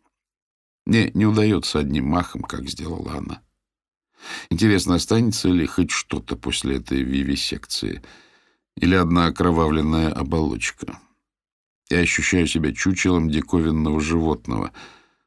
Мне 0.87 1.13
не 1.15 1.25
удается 1.25 1.79
одним 1.79 2.07
махом, 2.07 2.43
как 2.43 2.69
сделала 2.69 3.19
она. 3.19 3.43
Интересно, 4.51 4.95
останется 4.95 5.49
ли 5.49 5.67
хоть 5.67 5.91
что-то 5.91 6.37
после 6.37 6.77
этой 6.77 7.03
вивисекции— 7.03 8.03
или 8.77 8.95
одна 8.95 9.27
окровавленная 9.27 10.13
оболочка. 10.13 11.01
Я 11.91 11.99
ощущаю 11.99 12.47
себя 12.47 12.73
чучелом 12.73 13.31
диковинного 13.31 14.01
животного, 14.01 14.73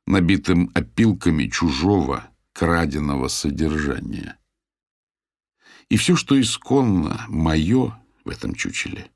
набитым 0.08 0.72
опилками 0.74 1.48
чужого, 1.48 2.28
краденого 2.54 3.28
содержания. 3.28 4.40
И 5.90 5.98
все, 5.98 6.16
что 6.16 6.40
исконно 6.40 7.26
мое 7.28 8.02
в 8.24 8.30
этом 8.30 8.56
чучеле, 8.56 9.12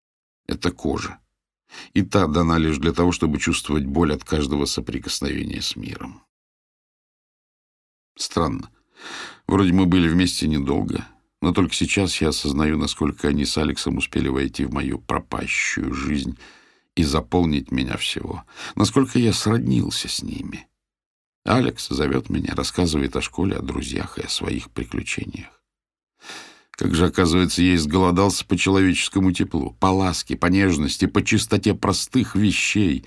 —это 0.46 0.70
кожа. 0.70 1.18
И 1.92 2.02
та 2.02 2.26
дана 2.26 2.56
лишь 2.56 2.78
для 2.78 2.92
того, 2.92 3.12
чтобы 3.12 3.38
чувствовать 3.38 3.84
боль 3.84 4.14
от 4.14 4.24
каждого 4.24 4.64
соприкосновения 4.64 5.60
с 5.60 5.76
миром. 5.76 6.22
Странно. 8.16 8.70
Вроде 9.46 9.72
мы 9.72 9.86
были 9.86 10.08
вместе 10.08 10.48
недолго, 10.48 11.06
но 11.42 11.52
только 11.52 11.74
сейчас 11.74 12.20
я 12.20 12.28
осознаю, 12.28 12.78
насколько 12.78 13.28
они 13.28 13.44
с 13.44 13.58
Алексом 13.58 13.98
успели 13.98 14.28
войти 14.28 14.64
в 14.64 14.72
мою 14.72 14.98
пропащую 14.98 15.92
жизнь 15.92 16.38
и 16.96 17.02
заполнить 17.02 17.70
меня 17.70 17.96
всего. 17.96 18.44
Насколько 18.76 19.18
я 19.18 19.32
сроднился 19.32 20.08
с 20.08 20.22
ними. 20.22 20.66
Алекс 21.44 21.88
зовет 21.88 22.30
меня, 22.30 22.54
рассказывает 22.54 23.16
о 23.16 23.20
школе, 23.20 23.56
о 23.56 23.62
друзьях 23.62 24.18
и 24.18 24.22
о 24.22 24.28
своих 24.28 24.70
приключениях. 24.70 25.60
Как 26.70 26.94
же, 26.94 27.06
оказывается, 27.06 27.62
я 27.62 27.74
изголодался 27.74 28.44
по 28.46 28.56
человеческому 28.56 29.32
теплу, 29.32 29.76
по 29.78 29.86
ласке, 29.86 30.36
по 30.36 30.46
нежности, 30.46 31.06
по 31.06 31.22
чистоте 31.22 31.74
простых 31.74 32.34
вещей. 32.34 33.04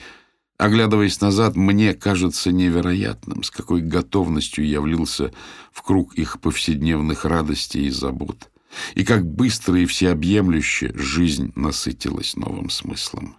Оглядываясь 0.58 1.22
назад, 1.22 1.56
мне 1.56 1.94
кажется 1.94 2.52
невероятным, 2.52 3.44
с 3.44 3.52
какой 3.52 3.82
готовностью 3.82 4.66
я 4.66 4.82
влился 4.82 5.32
в 5.72 5.84
круг 5.84 6.16
их 6.16 6.42
повседневных 6.42 7.26
радостей 7.26 7.86
и 7.86 7.92
забот, 7.92 8.50
и 8.96 9.06
как 9.06 9.24
быстро 9.24 9.80
и 9.80 9.86
всеобъемлюще 9.86 10.94
жизнь 10.96 11.52
насытилась 11.56 12.36
новым 12.36 12.72
смыслом. 12.72 13.38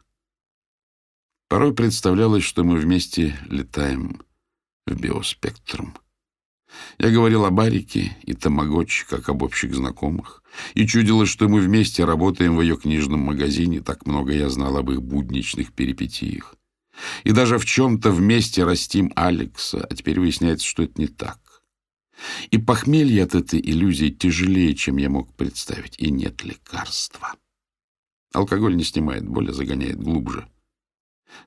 Порой 1.48 1.74
представлялось, 1.74 2.44
что 2.44 2.62
мы 2.62 2.76
вместе 2.76 3.36
летаем 3.48 4.22
в 4.86 4.94
биоспектрум. 4.94 5.96
Я 6.98 7.10
говорил 7.10 7.46
о 7.46 7.50
Барике 7.50 8.16
и 8.22 8.34
Тамагочи, 8.34 9.06
как 9.08 9.28
об 9.28 9.42
общих 9.42 9.74
знакомых, 9.74 10.44
и 10.74 10.86
чудилось, 10.86 11.30
что 11.30 11.48
мы 11.48 11.60
вместе 11.60 12.04
работаем 12.04 12.54
в 12.54 12.62
ее 12.62 12.76
книжном 12.76 13.20
магазине, 13.20 13.80
так 13.80 14.06
много 14.06 14.32
я 14.32 14.48
знал 14.50 14.76
об 14.76 14.90
их 14.90 15.02
будничных 15.02 15.72
перипетиях. 15.72 16.57
И 17.24 17.32
даже 17.32 17.58
в 17.58 17.64
чем-то 17.64 18.10
вместе 18.10 18.64
растим 18.64 19.12
Алекса, 19.16 19.86
а 19.88 19.94
теперь 19.94 20.20
выясняется, 20.20 20.66
что 20.66 20.82
это 20.82 21.00
не 21.00 21.06
так. 21.06 21.62
И 22.50 22.58
похмелье 22.58 23.24
от 23.24 23.34
этой 23.34 23.60
иллюзии 23.60 24.08
тяжелее, 24.08 24.74
чем 24.74 24.96
я 24.96 25.08
мог 25.08 25.34
представить, 25.34 25.98
и 25.98 26.10
нет 26.10 26.44
лекарства. 26.44 27.34
Алкоголь 28.32 28.76
не 28.76 28.84
снимает 28.84 29.26
боль, 29.26 29.50
а 29.50 29.52
загоняет 29.52 30.00
глубже— 30.00 30.48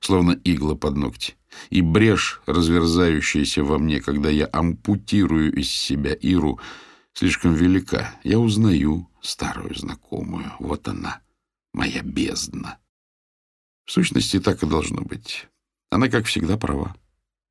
словно 0.00 0.38
игла 0.44 0.74
под 0.74 0.96
ногти. 0.96 1.34
И 1.70 1.82
брешь, 1.82 2.40
разверзающаяся 2.46 3.62
во 3.62 3.78
мне, 3.78 4.00
когда 4.00 4.30
я 4.30 4.48
ампутирую 4.52 5.52
из 5.52 5.70
себя 5.70 6.14
Иру, 6.14 6.58
слишком 7.12 7.54
велика. 7.54 8.14
Я 8.24 8.38
узнаю 8.38 9.08
старую 9.20 9.74
знакомую. 9.74 10.52
Вот 10.58 10.88
она, 10.88 11.20
моя 11.72 12.02
бездна. 12.02 12.78
В 13.84 13.92
сущности, 13.92 14.40
так 14.40 14.62
и 14.62 14.66
должно 14.66 15.02
быть. 15.02 15.46
Она, 15.92 16.08
как 16.08 16.24
всегда, 16.24 16.56
права. 16.56 16.96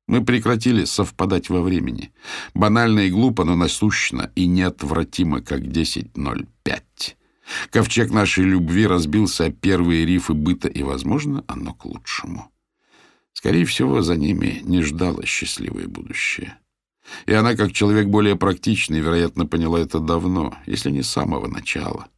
Мы 0.08 0.24
прекратили 0.24 0.84
совпадать 0.84 1.48
во 1.48 1.62
времени. 1.62 2.12
Банально 2.54 3.00
и 3.00 3.10
глупо, 3.10 3.44
но 3.44 3.54
насущно 3.54 4.32
и 4.34 4.46
неотвратимо, 4.46 5.42
как 5.42 5.60
10.05. 5.60 6.82
Ковчег 7.70 8.10
нашей 8.10 8.42
любви 8.42 8.88
разбился 8.88 9.44
о 9.44 9.52
первые 9.52 10.04
рифы 10.04 10.34
быта, 10.34 10.66
и, 10.66 10.82
возможно, 10.82 11.44
оно 11.46 11.72
к 11.72 11.84
лучшему. 11.84 12.50
Скорее 13.32 13.64
всего, 13.64 14.02
за 14.02 14.16
ними 14.16 14.60
не 14.64 14.82
ждало 14.82 15.24
счастливое 15.24 15.86
будущее. 15.86 16.58
И 17.26 17.32
она, 17.32 17.54
как 17.54 17.72
человек 17.72 18.08
более 18.08 18.34
практичный, 18.34 18.98
вероятно, 18.98 19.46
поняла 19.46 19.78
это 19.78 20.00
давно, 20.00 20.58
если 20.66 20.90
не 20.90 21.02
с 21.02 21.10
самого 21.10 21.46
начала, 21.46 22.08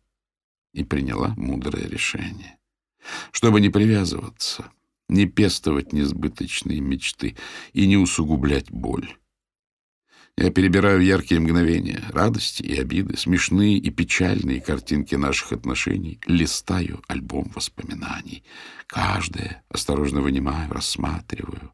и 0.73 0.85
приняла 0.85 1.35
мудрое 1.37 1.87
решение. 1.87 2.57
Чтобы 3.31 3.61
не 3.61 3.69
привязываться, 3.69 4.73
не 5.09 5.27
пестовать 5.27 5.93
несбыточные 5.93 6.81
мечты 6.81 7.37
и 7.73 7.87
не 7.87 7.97
усугублять 7.97 8.71
боль. 8.71 9.17
Я 10.37 10.51
перебираю 10.51 11.01
яркие 11.01 11.41
мгновения, 11.41 12.03
радости 12.09 12.63
и 12.63 12.77
обиды, 12.77 13.17
смешные 13.17 13.77
и 13.77 13.91
печальные 13.91 14.61
картинки 14.61 15.15
наших 15.15 15.53
отношений, 15.53 16.19
листаю 16.27 17.03
альбом 17.07 17.53
воспоминаний. 17.55 18.43
Каждое 18.89 19.63
осторожно 19.69 20.23
вынимаю, 20.23 20.73
рассматриваю 20.73 21.73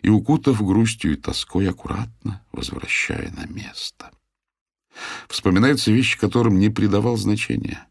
и, 0.00 0.08
укутав 0.08 0.64
грустью 0.64 1.12
и 1.12 1.16
тоской, 1.16 1.68
аккуратно 1.68 2.42
возвращая 2.50 3.30
на 3.32 3.46
место. 3.46 4.10
Вспоминаются 5.28 5.92
вещи, 5.92 6.18
которым 6.18 6.58
не 6.58 6.70
придавал 6.70 7.18
значения. 7.18 7.86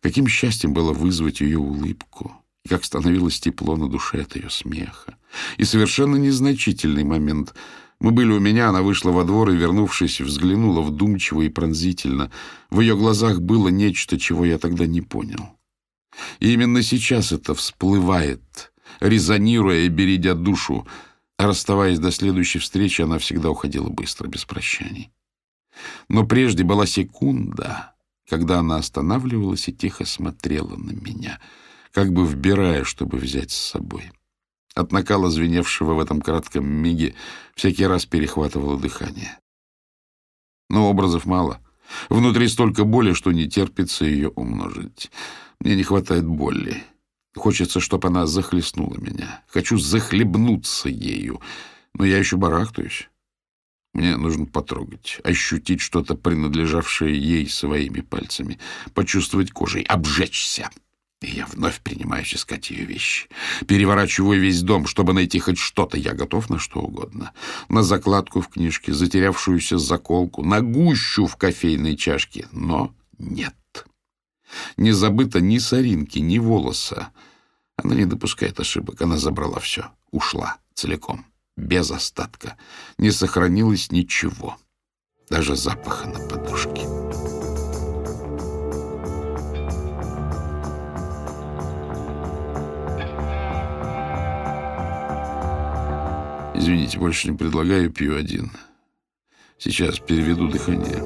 Каким 0.00 0.28
счастьем 0.28 0.74
было 0.74 0.92
вызвать 0.92 1.40
ее 1.40 1.58
улыбку, 1.58 2.36
и 2.64 2.68
как 2.68 2.84
становилось 2.84 3.40
тепло 3.40 3.76
на 3.76 3.88
душе 3.88 4.22
от 4.22 4.36
ее 4.36 4.50
смеха. 4.50 5.16
И 5.56 5.64
совершенно 5.64 6.16
незначительный 6.16 7.04
момент— 7.04 7.54
мы 8.02 8.10
были 8.10 8.32
у 8.32 8.40
меня, 8.40 8.70
она 8.70 8.82
вышла 8.82 9.12
во 9.12 9.22
двор 9.22 9.50
и, 9.50 9.56
вернувшись, 9.56 10.20
взглянула 10.20 10.82
вдумчиво 10.82 11.42
и 11.42 11.48
пронзительно. 11.48 12.32
В 12.68 12.80
ее 12.80 12.96
глазах 12.96 13.40
было 13.40 13.68
нечто, 13.68 14.18
чего 14.18 14.44
я 14.44 14.58
тогда 14.58 14.86
не 14.86 15.02
понял. 15.02 15.56
И 16.40 16.52
именно 16.52 16.82
сейчас 16.82 17.30
это 17.30 17.54
всплывает, 17.54 18.72
резонируя 18.98 19.82
и 19.82 19.88
бередя 19.88 20.34
душу. 20.34 20.84
А 21.36 21.46
расставаясь 21.46 22.00
до 22.00 22.10
следующей 22.10 22.58
встречи, 22.58 23.02
она 23.02 23.18
всегда 23.18 23.50
уходила 23.50 23.88
быстро, 23.88 24.26
без 24.26 24.44
прощаний. 24.44 25.12
Но 26.08 26.26
прежде 26.26 26.64
была 26.64 26.86
секунда, 26.86 27.94
когда 28.28 28.58
она 28.58 28.78
останавливалась 28.78 29.68
и 29.68 29.72
тихо 29.72 30.06
смотрела 30.06 30.74
на 30.74 30.90
меня, 30.90 31.38
как 31.92 32.12
бы 32.12 32.26
вбирая, 32.26 32.84
чтобы 32.84 33.18
взять 33.18 33.50
с 33.50 33.56
собой. 33.56 34.10
От 34.74 34.90
накала 34.90 35.30
звеневшего 35.30 35.94
в 35.94 36.00
этом 36.00 36.20
кратком 36.20 36.66
миге 36.66 37.14
всякий 37.54 37.86
раз 37.86 38.06
перехватывало 38.06 38.78
дыхание. 38.78 39.38
Но 40.70 40.88
образов 40.88 41.26
мало. 41.26 41.60
Внутри 42.08 42.48
столько 42.48 42.84
боли, 42.84 43.12
что 43.12 43.32
не 43.32 43.46
терпится 43.48 44.06
ее 44.06 44.30
умножить. 44.30 45.10
Мне 45.60 45.76
не 45.76 45.82
хватает 45.82 46.26
боли. 46.26 46.82
Хочется, 47.36 47.80
чтобы 47.80 48.08
она 48.08 48.26
захлестнула 48.26 48.96
меня. 48.96 49.44
Хочу 49.48 49.78
захлебнуться 49.78 50.88
ею. 50.88 51.40
Но 51.94 52.06
я 52.06 52.16
еще 52.16 52.38
барахтаюсь. 52.38 53.10
Мне 53.92 54.16
нужно 54.16 54.46
потрогать, 54.46 55.20
ощутить 55.22 55.82
что-то, 55.82 56.14
принадлежавшее 56.14 57.14
ей 57.14 57.46
своими 57.46 58.00
пальцами, 58.00 58.58
почувствовать 58.94 59.50
кожей, 59.50 59.82
обжечься. 59.82 60.70
И 61.22 61.30
я 61.30 61.46
вновь 61.46 61.80
принимаюсь 61.80 62.34
искать 62.34 62.70
ее 62.70 62.84
вещи. 62.84 63.28
Переворачиваю 63.66 64.40
весь 64.40 64.62
дом, 64.62 64.86
чтобы 64.86 65.12
найти 65.12 65.38
хоть 65.38 65.58
что-то. 65.58 65.96
Я 65.96 66.14
готов 66.14 66.50
на 66.50 66.58
что 66.58 66.80
угодно. 66.80 67.32
На 67.68 67.82
закладку 67.82 68.40
в 68.40 68.48
книжке, 68.48 68.92
затерявшуюся 68.92 69.78
заколку, 69.78 70.42
на 70.42 70.60
гущу 70.60 71.26
в 71.26 71.36
кофейной 71.36 71.96
чашке. 71.96 72.48
Но 72.50 72.92
нет. 73.18 73.54
Не 74.76 74.92
забыто 74.92 75.40
ни 75.40 75.58
соринки, 75.58 76.18
ни 76.18 76.38
волоса. 76.38 77.10
Она 77.76 77.94
не 77.94 78.04
допускает 78.04 78.58
ошибок. 78.58 79.00
Она 79.00 79.16
забрала 79.16 79.60
все. 79.60 79.90
Ушла 80.10 80.56
целиком. 80.74 81.24
Без 81.56 81.90
остатка. 81.90 82.56
Не 82.98 83.12
сохранилось 83.12 83.92
ничего. 83.92 84.56
Даже 85.30 85.54
запаха 85.54 86.08
на 86.08 86.18
подушке. 86.28 86.82
Извините, 96.62 96.96
больше 96.96 97.28
не 97.28 97.36
предлагаю, 97.36 97.90
пью 97.90 98.14
один. 98.14 98.52
Сейчас 99.58 99.98
переведу 99.98 100.46
дыхание. 100.46 101.02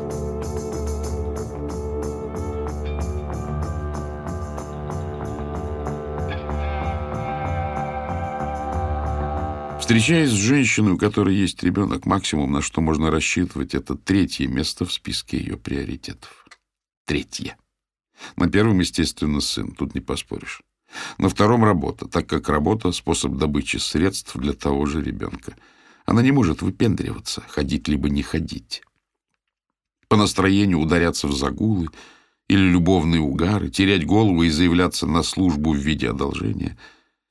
Встречаясь 9.81 10.29
с 10.29 10.35
женщиной, 10.35 10.93
у 10.93 10.99
которой 10.99 11.35
есть 11.35 11.63
ребенок, 11.63 12.05
максимум, 12.05 12.53
на 12.53 12.61
что 12.61 12.83
можно 12.83 13.11
рассчитывать, 13.11 13.75
это 13.75 13.95
третье 13.95 14.49
место 14.49 14.85
в 14.85 14.93
списке 14.93 15.39
ее 15.39 15.57
приоритетов. 15.57 16.47
Третье. 17.07 17.57
На 18.37 18.51
первом, 18.51 18.81
естественно, 18.81 19.41
сын, 19.41 19.73
тут 19.73 19.95
не 19.95 20.03
поспоришь. 20.03 20.61
На 21.19 21.29
втором 21.29 21.65
работа, 21.65 22.07
так 22.07 22.27
как 22.27 22.49
работа— 22.49 22.91
способ 22.93 23.37
добычи 23.37 23.79
средств 23.79 24.37
для 24.37 24.53
того 24.53 24.87
же 24.87 25.03
ребенка. 25.03 25.57
Она 26.05 26.23
не 26.23 26.33
может 26.33 26.63
выпендриваться, 26.63 27.43
ходить 27.49 27.89
либо 27.89 28.09
не 28.09 28.23
ходить. 28.23 28.83
По 30.09 30.17
настроению 30.17 30.79
ударяться 30.79 31.27
в 31.27 31.37
загулы 31.37 31.89
или 32.49 32.61
любовные 32.61 33.21
угары, 33.21 33.71
терять 33.71 34.07
голову 34.07 34.45
и 34.45 34.51
заявляться 34.51 35.07
на 35.07 35.23
службу 35.23 35.73
в 35.73 35.77
виде 35.77 36.09
одолжения. 36.09 36.79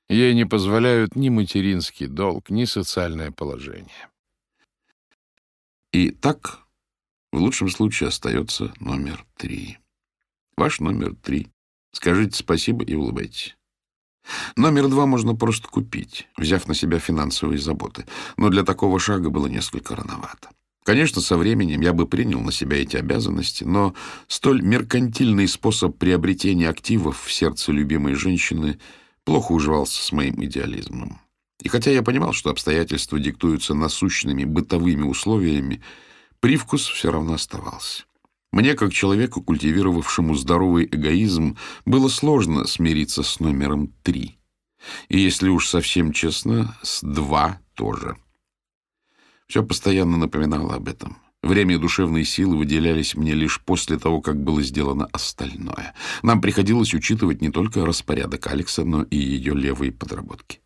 Ей 0.09 0.33
не 0.35 0.45
позволяют 0.45 1.15
ни 1.15 1.29
материнский 1.29 2.07
долг, 2.07 2.49
ни 2.49 2.65
социальное 2.65 3.31
положение. 3.31 4.09
И 5.91 6.11
так, 6.11 6.59
в 7.31 7.37
лучшем 7.37 7.69
случае, 7.69 8.09
остается 8.09 8.73
номер 8.79 9.25
три. 9.37 9.77
Ваш 10.57 10.81
номер 10.81 11.15
три. 11.15 11.47
Скажите 11.95 12.37
спасибо 12.37 12.83
и 12.83 12.93
улыбайтесь. 12.93 13.55
Номер 14.57 14.89
два 14.89 15.05
можно 15.05 15.33
просто 15.33 15.69
купить, 15.69 16.27
взяв 16.35 16.67
на 16.67 16.75
себя 16.75 16.99
финансовые 16.99 17.57
заботы. 17.57 18.05
Но 18.35 18.49
для 18.49 18.63
такого 18.63 18.99
шага 18.99 19.29
было 19.29 19.47
несколько 19.47 19.95
рановато. 19.95 20.49
Конечно, 20.83 21.21
со 21.21 21.37
временем 21.37 21.79
я 21.79 21.93
бы 21.93 22.05
принял 22.05 22.41
на 22.41 22.51
себя 22.51 22.81
эти 22.81 22.97
обязанности, 22.97 23.63
но 23.63 23.95
столь 24.27 24.61
меркантильный 24.61 25.47
способ 25.47 25.97
приобретения 25.97 26.67
активов 26.67 27.23
в 27.23 27.31
сердце 27.31 27.71
любимой 27.71 28.15
женщины 28.15 28.77
плохо 29.23 29.53
уживался 29.53 30.03
с 30.03 30.11
моим 30.11 30.43
идеализмом. 30.43 31.21
И 31.63 31.69
хотя 31.69 31.91
я 31.91 32.03
понимал, 32.03 32.33
что 32.33 32.49
обстоятельства 32.49 33.19
диктуются 33.19 33.73
насущными 33.73 34.43
бытовыми 34.43 35.03
условиями, 35.03 35.81
привкус 36.41 36.85
все 36.87 37.09
равно 37.09 37.35
оставался. 37.35 38.03
Мне, 38.55 38.73
как 38.73 38.93
человеку, 38.93 39.43
культивировавшему 39.43 40.33
здоровый 40.33 40.85
эгоизм, 40.89 41.57
было 41.85 42.07
сложно 42.07 42.65
смириться 42.65 43.21
с 43.21 43.41
номером 43.41 43.93
три. 44.01 44.37
И, 45.09 45.19
если 45.19 45.49
уж 45.49 45.67
совсем 45.67 46.13
честно, 46.13 46.77
с 46.81 47.01
два 47.01 47.59
тоже. 47.73 48.15
Все 49.47 49.61
постоянно 49.61 50.15
напоминало 50.15 50.75
об 50.75 50.87
этом. 50.87 51.17
Время 51.43 51.75
и 51.75 51.77
душевные 51.77 52.23
силы 52.23 52.55
выделялись 52.55 53.15
мне 53.15 53.33
лишь 53.33 53.61
после 53.61 53.99
того, 53.99 54.21
как 54.21 54.41
было 54.41 54.61
сделано 54.61 55.09
остальное. 55.11 55.93
Нам 56.23 56.39
приходилось 56.39 56.93
учитывать 56.93 57.41
не 57.41 57.49
только 57.49 57.85
распорядок 57.85 58.47
Алекса, 58.47 58.85
но 58.85 59.03
и 59.03 59.17
ее 59.17 59.53
левые 59.53 59.91
подработки. 59.91 60.61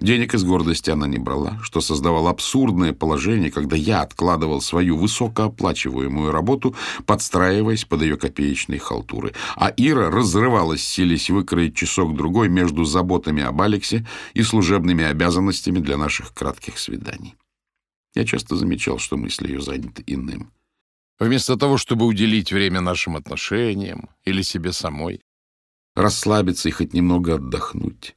Денег 0.00 0.34
из 0.34 0.44
гордости 0.44 0.90
она 0.90 1.06
не 1.06 1.18
брала, 1.18 1.58
что 1.62 1.80
создавало 1.80 2.30
абсурдное 2.30 2.92
положение, 2.92 3.50
когда 3.50 3.76
я 3.76 4.02
откладывал 4.02 4.60
свою 4.60 4.96
высокооплачиваемую 4.96 6.30
работу, 6.30 6.74
подстраиваясь 7.04 7.84
под 7.84 8.02
ее 8.02 8.16
копеечные 8.16 8.78
халтуры. 8.78 9.34
А 9.56 9.72
Ира 9.76 10.10
разрывалась, 10.10 10.82
силясь 10.82 11.30
выкроить 11.30 11.76
часок-другой 11.76 12.48
между 12.48 12.84
заботами 12.84 13.42
об 13.42 13.60
Алексе 13.60 14.06
и 14.34 14.42
служебными 14.42 15.04
обязанностями 15.04 15.80
для 15.80 15.96
наших 15.96 16.32
кратких 16.32 16.78
свиданий. 16.78 17.34
Я 18.14 18.24
часто 18.24 18.56
замечал, 18.56 18.98
что 18.98 19.16
мысли 19.16 19.48
ее 19.48 19.60
заняты 19.60 20.02
иным. 20.06 20.52
Вместо 21.18 21.56
того, 21.56 21.76
чтобы 21.76 22.06
уделить 22.06 22.52
время 22.52 22.80
нашим 22.80 23.16
отношениям 23.16 24.08
или 24.24 24.42
себе 24.42 24.72
самой, 24.72 25.20
расслабиться 25.96 26.68
и 26.68 26.72
хоть 26.72 26.92
немного 26.92 27.34
отдохнуть, 27.34 28.14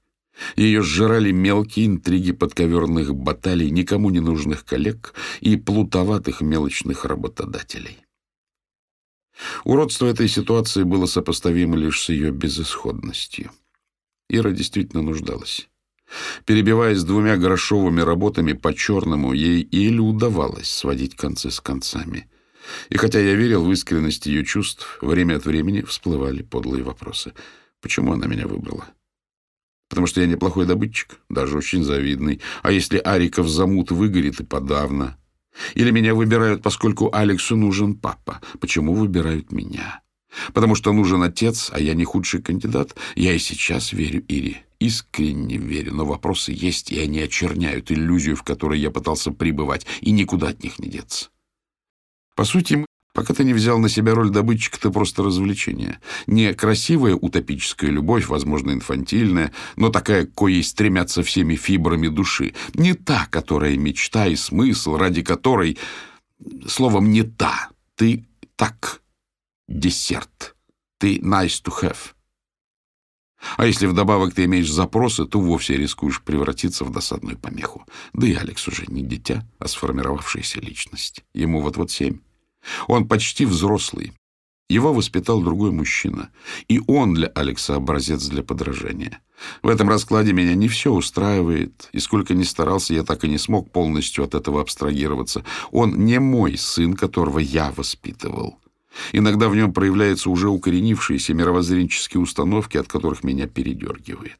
ее 0.56 0.82
сжирали 0.82 1.32
мелкие 1.32 1.88
интриги 1.88 2.32
подковерных 2.32 3.16
баталий, 3.16 3.70
никому 3.70 4.10
не 4.10 4.20
нужных 4.20 4.66
коллег 4.66 5.14
и 5.40 5.56
плутоватых 5.58 6.42
мелочных 6.42 7.06
работодателей. 7.06 8.00
Уродство 9.64 10.08
этой 10.08 10.28
ситуации 10.28 10.84
было 10.84 11.06
сопоставимо 11.06 11.76
лишь 11.76 12.02
с 12.02 12.10
ее 12.10 12.32
безысходностью. 12.32 13.52
Ира 14.30 14.52
действительно 14.52 15.02
нуждалась. 15.02 15.68
Перебиваясь 16.46 17.04
двумя 17.04 17.38
грошовыми 17.38 18.02
работами 18.02 18.54
по-черному, 18.54 19.34
ей 19.34 19.68
еле 19.72 20.00
удавалось 20.00 20.70
сводить 20.70 21.16
концы 21.16 21.52
с 21.52 21.60
концами. 21.60 22.30
И 22.90 22.98
хотя 22.98 23.20
я 23.20 23.34
верил 23.34 23.66
в 23.66 23.72
искренность 23.72 24.26
ее 24.26 24.46
чувств, 24.46 25.00
время 25.02 25.38
от 25.38 25.46
времени 25.46 25.82
всплывали 25.82 26.44
подлые 26.44 26.84
вопросы. 26.84 27.34
Почему 27.82 28.14
она 28.14 28.28
меня 28.28 28.48
выбрала? 28.48 28.88
Потому 29.92 30.08
что 30.08 30.22
я 30.22 30.28
неплохой 30.28 30.66
добытчик, 30.66 31.20
даже 31.28 31.58
очень 31.58 31.84
завидный. 31.84 32.40
А 32.64 32.72
если 32.72 32.98
Ариков 32.98 33.50
замут 33.50 33.92
выгорит 33.92 34.40
и 34.40 34.46
подавно? 34.46 35.18
Или 35.76 35.92
меня 35.92 36.16
выбирают, 36.16 36.64
поскольку 36.64 37.14
Алексу 37.14 37.58
нужен 37.58 37.96
папа? 37.96 38.40
Почему 38.62 38.94
выбирают 38.94 39.52
меня? 39.52 40.00
Потому 40.54 40.76
что 40.76 40.94
нужен 40.94 41.22
отец, 41.24 41.72
а 41.74 41.80
я 41.82 41.94
не 41.94 42.06
худший 42.06 42.42
кандидат? 42.42 42.96
Я 43.16 43.34
и 43.34 43.38
сейчас 43.38 43.92
верю 43.92 44.24
Ире. 44.30 44.64
Искренне 44.80 45.58
верю, 45.58 45.94
но 45.94 46.06
вопросы 46.06 46.54
есть, 46.56 46.90
и 46.90 46.98
они 46.98 47.20
очерняют 47.20 47.92
иллюзию, 47.92 48.38
в 48.38 48.44
которой 48.44 48.80
я 48.80 48.92
пытался 48.92 49.32
пребывать, 49.32 49.86
и 50.00 50.12
никуда 50.12 50.48
от 50.48 50.64
них 50.64 50.80
не 50.80 50.88
деться. 50.88 51.28
По 52.38 52.46
сути, 52.46 52.86
Пока 53.14 53.34
ты 53.34 53.44
не 53.44 53.54
взял 53.54 53.78
на 53.78 53.90
себя 53.90 54.16
роль 54.16 54.30
добытчика, 54.30 54.78
это 54.78 54.90
просто 54.90 55.22
развлечение. 55.24 56.00
Не 56.28 56.54
красивая 56.54 57.16
утопическая 57.16 57.90
любовь, 57.90 58.28
возможно, 58.28 58.72
инфантильная, 58.72 59.52
но 59.76 59.90
такая, 59.90 60.26
к 60.26 60.34
коей 60.34 60.64
стремятся 60.64 61.22
всеми 61.22 61.56
фибрами 61.56 62.08
души. 62.08 62.54
Не 62.74 62.94
та, 62.94 63.28
которая 63.30 63.76
мечта 63.78 64.28
и 64.28 64.36
смысл, 64.36 64.96
ради 64.96 65.24
которой... 65.24 65.78
Словом, 66.68 67.12
не 67.12 67.24
та. 67.24 67.70
Ты 67.96 68.26
так. 68.56 69.02
Десерт. 69.68 70.56
Ты 70.98 71.18
nice 71.18 71.62
to 71.64 71.72
have. 71.82 72.14
А 73.58 73.66
если 73.66 73.88
вдобавок 73.88 74.34
ты 74.34 74.46
имеешь 74.46 74.72
запросы, 74.72 75.26
то 75.26 75.40
вовсе 75.40 75.76
рискуешь 75.76 76.22
превратиться 76.22 76.86
в 76.86 76.92
досадную 76.92 77.38
помеху. 77.38 77.86
Да 78.14 78.26
и 78.26 78.34
Алекс 78.34 78.68
уже 78.68 78.86
не 78.88 79.02
дитя, 79.02 79.46
а 79.60 79.68
сформировавшаяся 79.68 80.62
личность. 80.62 81.24
Ему 81.34 81.62
вот-вот 81.62 81.92
семь. 81.92 82.20
Он 82.88 83.08
почти 83.08 83.46
взрослый. 83.46 84.14
Его 84.70 84.94
воспитал 84.94 85.42
другой 85.42 85.72
мужчина. 85.72 86.30
И 86.70 86.80
он 86.88 87.14
для 87.14 87.28
Алекса 87.28 87.76
образец 87.76 88.28
для 88.28 88.42
подражания. 88.42 89.20
В 89.64 89.68
этом 89.68 89.90
раскладе 89.90 90.32
меня 90.32 90.56
не 90.56 90.70
все 90.70 90.94
устраивает, 90.94 91.90
и 91.92 92.00
сколько 92.00 92.34
ни 92.34 92.44
старался, 92.44 92.94
я 92.94 93.04
так 93.04 93.24
и 93.26 93.30
не 93.30 93.38
смог 93.38 93.72
полностью 93.72 94.24
от 94.24 94.34
этого 94.34 94.62
абстрагироваться. 94.62 95.44
Он 95.72 96.06
не 96.06 96.20
мой 96.20 96.58
сын, 96.58 96.94
которого 96.94 97.40
я 97.40 97.72
воспитывал. 97.72 98.60
Иногда 99.14 99.50
в 99.50 99.56
нем 99.56 99.74
проявляются 99.74 100.30
уже 100.30 100.50
укоренившиеся 100.50 101.34
мировоззренческие 101.34 102.22
установки, 102.22 102.78
от 102.78 102.88
которых 102.88 103.24
меня 103.24 103.48
передергивает. 103.48 104.40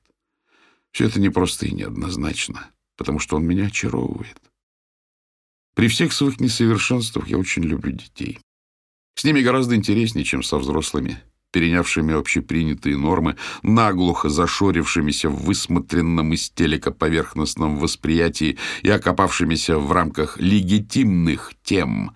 Все 0.92 1.06
это 1.06 1.20
непросто 1.20 1.66
и 1.66 1.72
неоднозначно, 1.72 2.70
потому 2.98 3.20
что 3.20 3.38
он 3.38 3.46
меня 3.46 3.68
очаровывает. 3.68 4.38
При 5.76 5.88
всех 5.88 6.12
своих 6.12 6.40
несовершенствах 6.40 7.28
я 7.28 7.38
очень 7.38 7.64
люблю 7.64 7.94
детей. 7.94 8.40
С 9.16 9.24
ними 9.24 9.42
гораздо 9.42 9.76
интереснее, 9.76 10.26
чем 10.26 10.44
со 10.44 10.58
взрослыми, 10.58 11.18
перенявшими 11.52 12.14
общепринятые 12.14 12.98
нормы, 12.98 13.38
наглухо 13.62 14.30
зашорившимися 14.30 15.30
в 15.30 15.44
высмотренном 15.44 16.34
из 16.34 16.50
телека 16.50 16.92
поверхностном 16.92 17.78
восприятии 17.78 18.58
и 18.84 18.90
окопавшимися 18.90 19.78
в 19.78 19.92
рамках 19.92 20.40
легитимных 20.40 21.54
тем, 21.64 22.16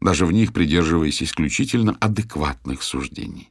даже 0.00 0.26
в 0.26 0.32
них 0.32 0.52
придерживаясь 0.52 1.22
исключительно 1.22 1.96
адекватных 2.00 2.82
суждений. 2.82 3.50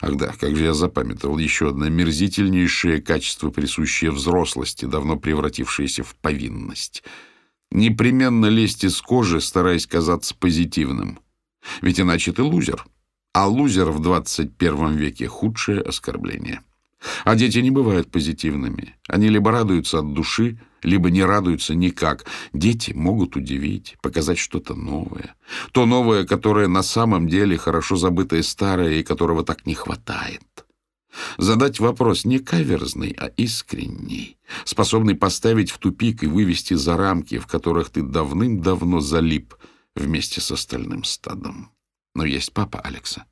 Ах 0.00 0.16
да, 0.16 0.32
как 0.40 0.56
же 0.56 0.64
я 0.64 0.74
запамятовал 0.74 1.36
еще 1.36 1.68
одно 1.68 1.88
мерзительнейшее 1.90 3.02
качество, 3.02 3.50
присущее 3.50 4.10
взрослости, 4.10 4.86
давно 4.86 5.16
превратившееся 5.16 6.02
в 6.02 6.14
повинность— 6.16 7.02
Непременно 7.70 8.46
лезть 8.46 8.84
из 8.84 9.00
кожи, 9.00 9.40
стараясь 9.40 9.86
казаться 9.86 10.34
позитивным. 10.34 11.18
Ведь 11.82 12.00
иначе 12.00 12.32
ты 12.32 12.42
лузер. 12.42 12.84
А 13.32 13.46
лузер 13.48 13.90
в 13.90 14.00
21 14.00 14.96
веке— 14.96 15.26
худшее 15.28 15.80
оскорбление. 15.80 16.62
А 17.24 17.34
дети 17.36 17.58
не 17.58 17.70
бывают 17.70 18.10
позитивными. 18.10 18.94
Они 19.08 19.28
либо 19.28 19.50
радуются 19.50 19.98
от 19.98 20.12
души, 20.14 20.58
либо 20.82 21.10
не 21.10 21.22
радуются 21.22 21.74
никак. 21.74 22.24
Дети 22.52 22.92
могут 22.92 23.36
удивить, 23.36 23.96
показать 24.00 24.38
что-то 24.38 24.74
новое. 24.74 25.34
То 25.72 25.86
новое, 25.86 26.24
которое 26.24 26.68
на 26.68 26.82
самом 26.82 27.28
деле 27.28 27.58
хорошо 27.58 27.96
забытое 27.96 28.42
старое 28.42 28.94
и 28.94 29.02
которого 29.02 29.44
так 29.44 29.66
не 29.66 29.74
хватает. 29.74 30.65
Задать 31.38 31.80
вопрос 31.80 32.24
не 32.24 32.38
каверзный, 32.38 33.14
а 33.18 33.26
искренний, 33.26 34.38
способный 34.64 35.14
поставить 35.14 35.70
в 35.70 35.78
тупик 35.78 36.22
и 36.22 36.26
вывести 36.26 36.74
за 36.74 36.96
рамки, 36.96 37.38
в 37.38 37.46
которых 37.46 37.90
ты 37.90 38.02
давным-давно 38.02 39.00
залип 39.00 39.54
вместе 39.94 40.40
с 40.40 40.50
остальным 40.50 41.04
стадом. 41.04 41.70
Но 42.14 42.24
есть 42.24 42.52
папа 42.52 42.80
Алекса. 42.80 43.24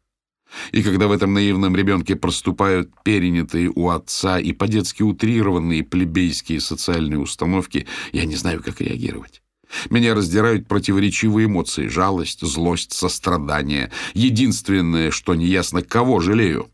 И 0.72 0.82
когда 0.82 1.08
в 1.08 1.12
этом 1.12 1.32
наивном 1.34 1.74
ребенке 1.74 2.16
проступают 2.16 2.90
перенятые 3.02 3.72
у 3.74 3.88
отца 3.88 4.38
и 4.38 4.52
по-детски 4.52 5.02
утрированные 5.02 5.82
плебейские 5.82 6.60
социальные 6.60 7.18
установки, 7.18 7.86
я 8.12 8.24
не 8.24 8.36
знаю, 8.36 8.62
как 8.62 8.80
реагировать. 8.80 9.42
Меня 9.90 10.14
раздирают 10.14 10.68
противоречивые 10.68 11.46
эмоции— 11.46 11.86
жалость, 11.88 12.42
злость, 12.42 12.92
сострадание. 12.92 13.90
Единственное, 14.12 15.10
что 15.10 15.34
неясно, 15.34 15.82
кого 15.82 16.20
жалею 16.20 16.70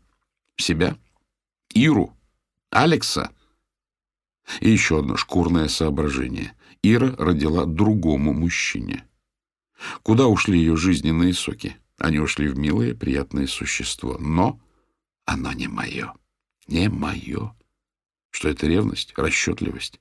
себя 0.57 0.97
Иру? 1.73 2.15
Алекса? 2.69 3.31
И 4.59 4.69
еще 4.69 4.99
одно 4.99 5.17
шкурное 5.17 5.67
соображение. 5.67 6.53
Ира 6.83 7.15
родила 7.17 7.65
другому 7.65 8.33
мужчине. 8.33 9.05
Куда 10.03 10.27
ушли 10.27 10.59
ее 10.59 10.75
жизненные 10.75 11.33
соки? 11.33 11.77
Они 11.97 12.19
ушли 12.19 12.47
в 12.47 12.57
милое, 12.57 12.95
приятное 12.95 13.47
существо. 13.47 14.17
Но 14.17 14.59
оно 15.25 15.53
не 15.53 15.67
мое. 15.67 16.13
Не 16.67 16.89
мое. 16.89 17.55
Что 18.31 18.49
это 18.49 18.67
ревность, 18.67 19.13
расчетливость? 19.15 19.99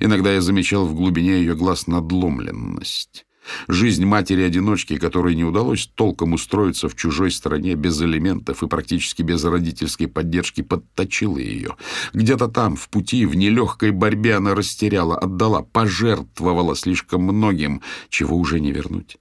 Иногда 0.00 0.32
я 0.32 0.40
замечал 0.40 0.86
в 0.86 0.94
глубине 0.94 1.38
ее 1.38 1.54
глаз 1.54 1.86
надломленность. 1.86 3.26
Жизнь 3.68 4.04
матери-одиночки, 4.04 4.96
которой 4.96 5.34
не 5.34 5.44
удалось 5.44 5.90
толком 5.94 6.32
устроиться 6.32 6.88
в 6.88 6.96
чужой 6.96 7.30
стране 7.30 7.74
без 7.74 8.00
элементов 8.00 8.62
и 8.62 8.68
практически 8.68 9.22
без 9.22 9.44
родительской 9.44 10.08
поддержки, 10.08 10.62
подточила 10.62 11.38
ее. 11.38 11.76
Где-то 12.12 12.48
там, 12.48 12.76
в 12.76 12.88
пути, 12.88 13.26
в 13.26 13.34
нелегкой 13.34 13.90
борьбе 13.90 14.36
она 14.36 14.54
растеряла, 14.54 15.18
отдала, 15.18 15.62
пожертвовала 15.62 16.76
слишком 16.76 17.22
многим, 17.22 17.82
чего 18.08 18.36
уже 18.36 18.60
не 18.60 18.72
вернуть. 18.72 19.18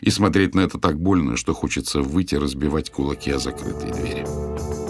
И 0.00 0.10
смотреть 0.10 0.54
на 0.54 0.60
это 0.60 0.78
так 0.78 0.98
больно, 0.98 1.36
что 1.36 1.54
хочется 1.54 2.00
выйти 2.00 2.36
разбивать 2.36 2.90
кулаки 2.90 3.30
о 3.30 3.38
закрытые 3.38 3.92
двери. 3.92 4.83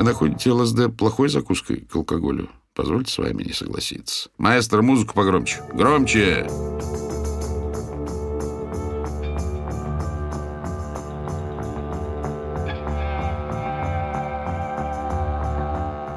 Вы 0.00 0.04
находите 0.04 0.50
ЛСД 0.50 0.96
плохой 0.96 1.28
закуской 1.28 1.82
к 1.82 1.94
алкоголю? 1.94 2.48
Позвольте 2.74 3.12
с 3.12 3.18
вами 3.18 3.42
не 3.42 3.52
согласиться. 3.52 4.30
Маэстро, 4.38 4.80
музыку 4.80 5.12
погромче. 5.12 5.62
Громче! 5.74 6.46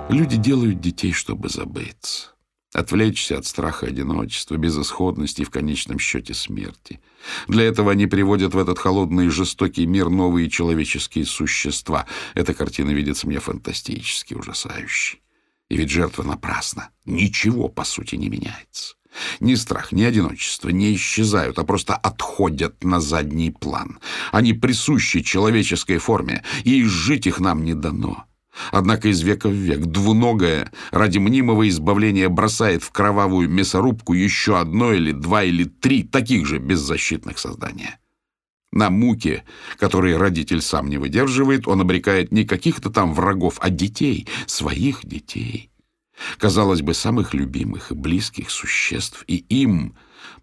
Люди 0.07 0.37
делают 0.37 0.79
детей, 0.79 1.11
чтобы 1.11 1.49
забыться. 1.49 2.32
Отвлечься 2.73 3.37
от 3.37 3.45
страха 3.45 3.85
одиночества, 3.85 4.55
безысходности 4.55 5.41
и 5.41 5.45
в 5.45 5.51
конечном 5.51 5.99
счете 5.99 6.33
смерти. 6.33 6.99
Для 7.47 7.63
этого 7.63 7.91
они 7.91 8.07
приводят 8.07 8.55
в 8.55 8.57
этот 8.57 8.79
холодный 8.79 9.27
и 9.27 9.29
жестокий 9.29 9.85
мир 9.85 10.09
новые 10.09 10.49
человеческие 10.49 11.25
существа. 11.25 12.07
Эта 12.33 12.55
картина 12.55 12.89
видится 12.89 13.27
мне 13.27 13.39
фантастически 13.39 14.33
ужасающей. 14.33 15.21
И 15.69 15.77
ведь 15.77 15.91
жертва 15.91 16.23
напрасна. 16.23 16.89
Ничего, 17.05 17.69
по 17.69 17.83
сути, 17.83 18.15
не 18.15 18.29
меняется. 18.29 18.95
Ни 19.39 19.53
страх, 19.53 19.91
ни 19.91 20.03
одиночество 20.03 20.69
не 20.69 20.95
исчезают, 20.95 21.59
а 21.59 21.63
просто 21.63 21.95
отходят 21.95 22.83
на 22.83 22.99
задний 22.99 23.51
план. 23.51 23.99
Они 24.31 24.53
присущи 24.53 25.21
человеческой 25.21 25.99
форме, 25.99 26.43
и 26.63 26.81
изжить 26.81 27.27
их 27.27 27.39
нам 27.39 27.63
не 27.63 27.75
дано. 27.75 28.25
Однако 28.71 29.07
из 29.09 29.21
века 29.21 29.49
в 29.49 29.53
век 29.53 29.79
двуногая 29.79 30.71
ради 30.91 31.17
мнимого 31.17 31.67
избавления 31.69 32.29
бросает 32.29 32.83
в 32.83 32.91
кровавую 32.91 33.49
мясорубку 33.49 34.13
еще 34.13 34.59
одно 34.59 34.93
или 34.93 35.11
два 35.11 35.43
или 35.43 35.63
три 35.63 36.03
таких 36.03 36.45
же 36.45 36.59
беззащитных 36.59 37.39
создания. 37.39 37.99
На 38.71 38.89
муки, 38.89 39.43
которые 39.77 40.17
родитель 40.17 40.61
сам 40.61 40.89
не 40.89 40.97
выдерживает, 40.97 41.67
он 41.67 41.81
обрекает 41.81 42.31
не 42.31 42.43
каких-то 42.43 42.89
там 42.89 43.13
врагов, 43.13 43.59
а 43.61 43.69
детей, 43.69 44.27
своих 44.47 45.05
детей. 45.05 45.69
Казалось 46.37 46.81
бы, 46.81 46.93
самых 46.95 47.35
любимых 47.35 47.91
и 47.91 47.95
близких 47.95 48.49
существ, 48.49 49.23
и 49.27 49.37
им, 49.37 49.95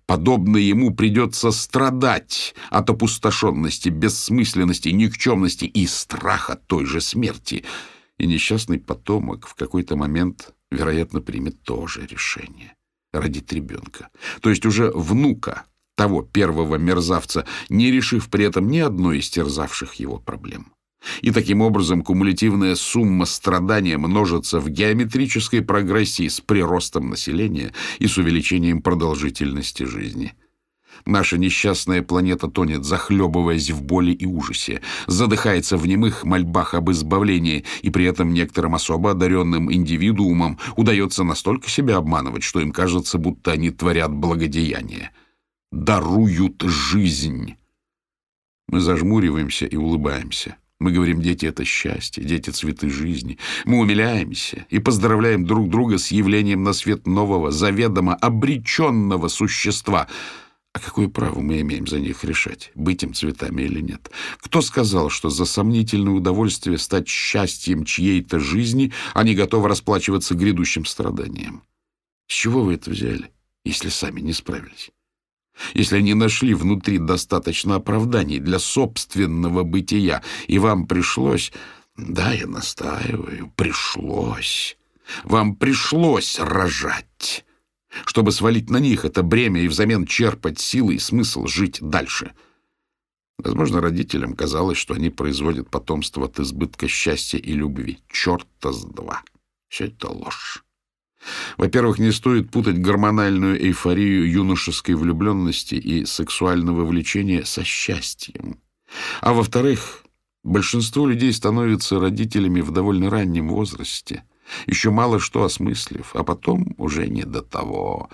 подобно 0.07 0.59
ему, 0.59 0.93
придется 0.95 1.51
страдать 1.51 2.55
от 2.71 2.91
опустошенности, 2.91 3.89
бессмысленности, 3.89 4.91
никчемности 4.91 5.65
и 5.65 5.87
страха 5.87 6.57
той 6.67 6.87
же 6.87 7.01
смерти. 7.01 7.65
И 8.21 8.27
несчастный 8.27 8.79
потомок 8.79 9.47
в 9.47 9.55
какой-то 9.55 9.97
момент, 9.97 10.53
вероятно, 10.71 11.23
примет 11.23 11.63
то 11.63 11.87
же 11.87 12.07
решение. 12.07 12.75
Родит 13.15 13.51
ребенка. 13.51 14.11
То 14.43 14.51
есть 14.51 14.67
уже 14.67 14.91
внука, 14.95 15.65
того 15.97 16.21
первого 16.21 16.77
мерзавца, 16.77 17.47
не 17.71 17.91
решив 17.91 18.29
при 18.29 18.45
этом 18.45 18.69
ни 18.69 18.79
одной 18.79 19.21
из 19.21 19.31
терзавших 19.31 19.95
его 19.95 20.19
проблем. 20.19 20.75
И 21.23 21.31
таким 21.31 21.63
образом 21.63 22.03
кумулятивная 22.03 22.75
сумма 22.75 23.25
страдания 23.25 23.97
множится 23.97 24.61
в 24.61 24.69
геометрической 24.69 25.63
прогрессии 25.63 26.29
с 26.29 26.43
приростом 26.43 27.09
населения 27.09 27.73
и 28.01 28.07
с 28.07 28.19
увеличением 28.19 28.83
продолжительности 28.83 29.85
жизни. 29.85 30.35
Наша 31.07 31.39
несчастная 31.39 32.03
планета 32.03 32.49
тонет, 32.49 32.85
захлебываясь 32.85 33.71
в 33.71 33.83
боли 33.83 34.13
и 34.13 34.27
ужасе, 34.27 34.83
задыхается 35.07 35.77
в 35.77 35.87
немых 35.87 36.25
мольбах 36.25 36.75
об 36.75 36.91
избавлении, 36.91 37.65
и 37.83 37.91
при 37.91 38.05
этом 38.05 38.33
некоторым 38.33 38.75
особо 38.75 39.13
одаренным 39.13 39.73
индивидуумам 39.73 40.59
удается 40.77 41.25
настолько 41.25 41.69
себя 41.69 41.97
обманывать, 41.97 42.43
что 42.43 42.61
им 42.61 42.73
кажется, 42.73 43.19
будто 43.19 43.53
они 43.53 43.71
творят 43.71 44.13
благодеяние 44.13 45.11
даруют 45.73 46.63
жизнь. 46.63 47.57
Мы 48.69 48.81
зажмуриваемся 48.81 49.67
и 49.67 49.77
улыбаемся. 49.77 50.57
Мы 50.79 50.93
говорим, 50.93 51.21
дети— 51.21 51.45
это 51.47 51.65
счастье, 51.65 52.25
дети— 52.25 52.51
цветы 52.51 52.89
жизни. 52.89 53.39
Мы 53.67 53.79
умиляемся 53.79 54.65
и 54.71 54.79
поздравляем 54.79 55.45
друг 55.45 55.69
друга 55.69 55.99
с 55.99 56.11
явлением 56.11 56.63
на 56.63 56.73
свет 56.73 57.07
нового, 57.07 57.51
заведомо 57.51 58.15
обреченного 58.15 59.29
существа. 59.29 60.09
А 60.73 60.79
какое 60.79 61.09
право 61.09 61.41
мы 61.41 61.61
имеем 61.61 61.87
за 61.87 61.99
них 61.99 62.23
решать, 62.23 62.71
быть 62.75 63.03
им 63.03 63.13
цветами 63.13 63.63
или 63.63 63.81
нет? 63.81 64.11
Кто 64.39 64.63
сказал, 64.63 65.11
что 65.11 65.29
за 65.29 65.45
сомнительное 65.45 66.13
удовольствие 66.13 66.79
стать 66.79 67.09
счастьем 67.09 67.85
чьей-то 67.85 68.39
жизни 68.39 68.93
они 69.13 69.35
готовы 69.35 69.69
расплачиваться 69.69 70.35
грядущим 70.35 70.85
страданием? 70.85 71.65
С 72.29 72.35
чего 72.35 72.63
вы 72.63 72.75
это 72.75 72.91
взяли, 72.91 73.33
если 73.65 73.89
сами 73.89 74.21
не 74.21 74.33
справились? 74.33 74.93
если 75.75 75.99
они 75.99 76.15
нашли 76.15 76.55
внутри 76.55 76.99
достаточно 76.99 77.77
оправданий 77.77 78.39
для 78.39 78.59
собственного 78.59 79.63
бытия, 79.63 80.23
и 80.47 80.59
вам 80.59 80.87
пришлось... 80.87 81.53
Да, 81.97 82.33
я 82.33 82.47
настаиваю, 82.47 83.53
пришлось. 83.57 84.79
Вам 85.25 85.55
пришлось 85.57 86.39
рожать, 86.39 87.45
чтобы 88.05 88.33
свалить 88.33 88.71
на 88.71 88.79
них 88.79 89.05
это 89.05 89.23
бремя 89.23 89.63
и 89.63 89.69
взамен 89.69 90.07
черпать 90.07 90.59
силы 90.59 90.95
и 90.95 90.99
смысл 90.99 91.47
жить 91.47 91.79
дальше. 91.81 92.33
Возможно, 93.39 93.81
родителям 93.81 94.35
казалось, 94.35 94.79
что 94.79 94.95
они 94.95 95.11
производят 95.11 95.71
потомство 95.71 96.27
от 96.27 96.39
избытка 96.39 96.89
счастья 96.89 97.39
и 97.39 97.53
любви. 97.53 97.99
Черта 98.13 98.73
с 98.73 98.85
два. 98.85 99.23
Все 99.69 99.87
это 99.87 100.11
ложь. 100.11 100.63
Во-первых, 101.57 101.99
не 101.99 102.13
стоит 102.13 102.51
путать 102.51 102.79
гормональную 102.79 103.61
эйфорию 103.63 104.31
юношеской 104.31 104.95
влюбленности 104.95 105.75
и 105.75 106.05
сексуального 106.05 106.85
влечения 106.85 107.45
со 107.45 107.63
счастьем. 107.65 108.59
А 109.21 109.33
во-вторых, 109.33 110.05
большинство 110.43 111.07
людей 111.07 111.33
становятся 111.33 112.01
родителями 112.01 112.61
в 112.61 112.73
довольно 112.73 113.11
раннем 113.11 113.49
возрасте, 113.49 114.25
еще 114.67 114.91
мало 114.91 115.19
что 115.19 115.45
осмыслив, 115.45 116.15
а 116.15 116.25
потом 116.25 116.75
уже 116.79 117.09
не 117.09 117.23
до 117.23 117.43
того. 117.43 118.11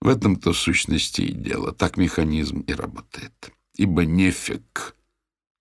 В 0.00 0.08
этом-то 0.08 0.52
сущности 0.52 1.22
и 1.22 1.32
дело. 1.32 1.72
Так 1.72 1.96
механизм 1.96 2.60
и 2.60 2.74
работает. 2.74 3.52
Ибо 3.74 4.04
нефиг. 4.04 4.96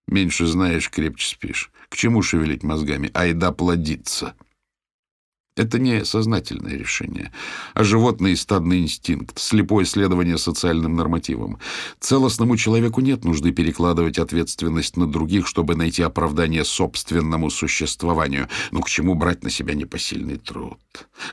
Меньше 0.07 0.45
знаешь, 0.45 0.89
крепче 0.89 1.27
спишь. 1.27 1.71
К 1.89 1.95
чему 1.95 2.21
шевелить 2.21 2.63
мозгами? 2.63 3.09
Айда 3.13 3.51
плодиться. 3.51 4.35
Это 5.55 5.77
не 5.77 6.03
сознательное 6.03 6.75
решение, 6.75 7.31
а 7.75 7.83
животный 7.83 8.35
стадный 8.35 8.79
инстинкт, 8.79 9.37
слепое 9.37 9.85
следование 9.85 10.39
социальным 10.39 10.95
нормативам. 10.95 11.59
Целостному 11.99 12.57
человеку 12.57 13.01
нет 13.01 13.23
нужды 13.23 13.51
перекладывать 13.51 14.17
ответственность 14.17 14.97
на 14.97 15.05
других, 15.05 15.47
чтобы 15.47 15.75
найти 15.75 16.01
оправдание 16.01 16.65
собственному 16.65 17.51
существованию. 17.51 18.49
Но 18.71 18.81
к 18.81 18.89
чему 18.89 19.13
брать 19.13 19.43
на 19.43 19.51
себя 19.51 19.75
непосильный 19.75 20.37
труд? 20.37 20.79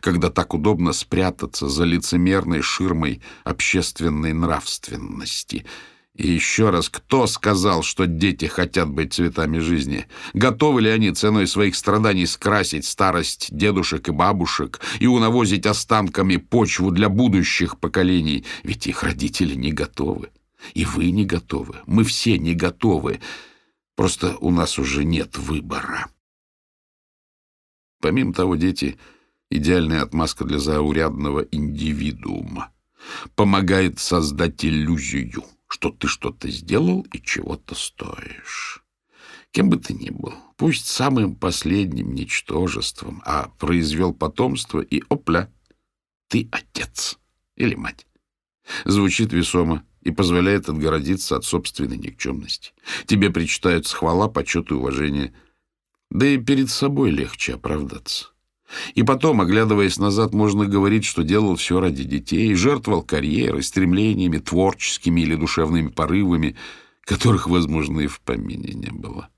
Когда 0.01 0.29
так 0.29 0.53
удобно 0.53 0.93
спрятаться 0.93 1.71
за 1.71 1.85
лицемерной 1.85 2.61
ширмой 2.61 3.23
общественной 3.45 4.35
нравственности— 4.35 5.65
и 6.17 6.29
еще 6.29 6.71
раз, 6.71 6.89
кто 6.89 7.27
сказал, 7.27 7.83
что 7.83 8.07
дети 8.07 8.47
хотят 8.47 8.91
быть 8.91 9.15
цветами 9.15 9.59
жизни? 9.59 10.07
Готовы 10.35 10.83
ли 10.83 10.91
они 10.91 11.13
ценой 11.13 11.47
своих 11.47 11.77
страданий 11.77 12.27
скрасить 12.27 12.85
старость 12.85 13.49
дедушек 13.51 14.09
и 14.09 14.13
бабушек 14.13 14.81
и 14.99 15.07
унавозить 15.07 15.67
останками 15.67 16.37
почву 16.37 16.91
для 16.91 17.09
будущих 17.09 17.79
поколений? 17.79 18.45
Ведь 18.65 18.87
их 18.89 19.05
родители 19.05 19.55
не 19.55 19.73
готовы. 19.73 20.31
И 20.75 20.85
вы 20.85 21.11
не 21.11 21.25
готовы. 21.25 21.77
Мы 21.87 22.05
все 22.05 22.39
не 22.39 22.55
готовы. 22.55 23.21
Просто 23.95 24.37
у 24.41 24.51
нас 24.51 24.79
уже 24.79 25.05
нет 25.05 25.39
выбора. 25.39 26.09
Помимо 28.01 28.35
того, 28.35 28.57
дети— 28.57 28.99
идеальная 29.51 30.03
отмазка 30.03 30.45
для 30.45 30.59
заурядного 30.59 31.47
индивидуума. 31.51 32.73
Помогает 33.37 34.01
создать 34.01 34.65
иллюзию— 34.65 35.45
что 35.71 35.91
ты 35.91 36.09
что-то 36.09 36.51
сделал 36.51 37.07
и 37.13 37.23
чего-то 37.23 37.75
стоишь. 37.75 38.83
Кем 39.53 39.71
бы 39.71 39.79
ты 39.79 39.95
ни 39.95 40.11
был, 40.11 40.35
пусть 40.57 40.87
самым 40.87 41.37
последним 41.37 42.13
ничтожеством, 42.13 43.23
а 43.25 43.49
произвел 43.59 44.13
потомство 44.13 44.81
и 44.81 45.03
опля, 45.09 45.53
ты 46.29 46.49
отец 46.51 47.19
или 47.57 47.75
мать. 47.77 48.07
Звучит 48.85 49.33
весомо 49.33 49.85
и 50.03 50.11
позволяет 50.11 50.69
отгородиться 50.69 51.37
от 51.37 51.45
собственной 51.45 51.99
никчемности. 51.99 52.73
Тебе 53.07 53.31
причитаются 53.31 53.97
хвала, 53.97 54.29
почет 54.29 54.71
и 54.71 54.75
уважение. 54.75 55.33
Да 56.11 56.27
и 56.27 56.39
перед 56.39 56.71
собой 56.71 57.11
легче 57.11 57.55
оправдаться. 57.55 58.31
И 58.95 59.03
потом, 59.03 59.41
оглядываясь 59.41 59.99
назад, 59.99 60.33
можно 60.33 60.67
говорить, 60.67 61.05
что 61.05 61.23
делал 61.23 61.57
все 61.57 61.81
ради 61.81 62.05
детей, 62.05 62.55
жертвовал 62.55 63.03
карьерой, 63.03 63.63
стремлениями, 63.63 64.39
творческими 64.39 65.23
или 65.23 65.35
душевными 65.35 65.89
порывами, 65.89 66.57
которых, 67.05 67.49
возможно, 67.49 68.01
и 68.01 68.07
в 68.07 68.21
помине 68.21 68.73
не 68.75 68.91
было. 68.91 69.29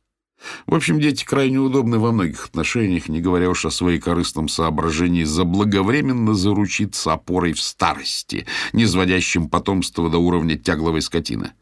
В 0.67 0.75
общем, 0.75 1.01
дети 1.01 1.25
крайне 1.25 1.59
удобны 1.59 1.99
во 1.99 2.13
многих 2.13 2.47
отношениях, 2.47 3.09
не 3.09 3.21
говоря 3.21 3.49
уж 3.49 3.65
о 3.65 3.71
своей 3.71 4.01
корыстном 4.01 4.49
соображении 4.49 5.25
заблаговременно 5.25 6.35
заручиться 6.35 7.13
опорой 7.13 7.53
в 7.53 7.61
старости, 7.61 8.47
не 8.73 8.87
сводящим 8.87 9.49
потомство 9.49 10.11
до 10.11 10.19
уровня 10.19 10.59
тягловой 10.59 11.03
скотины. 11.03 11.53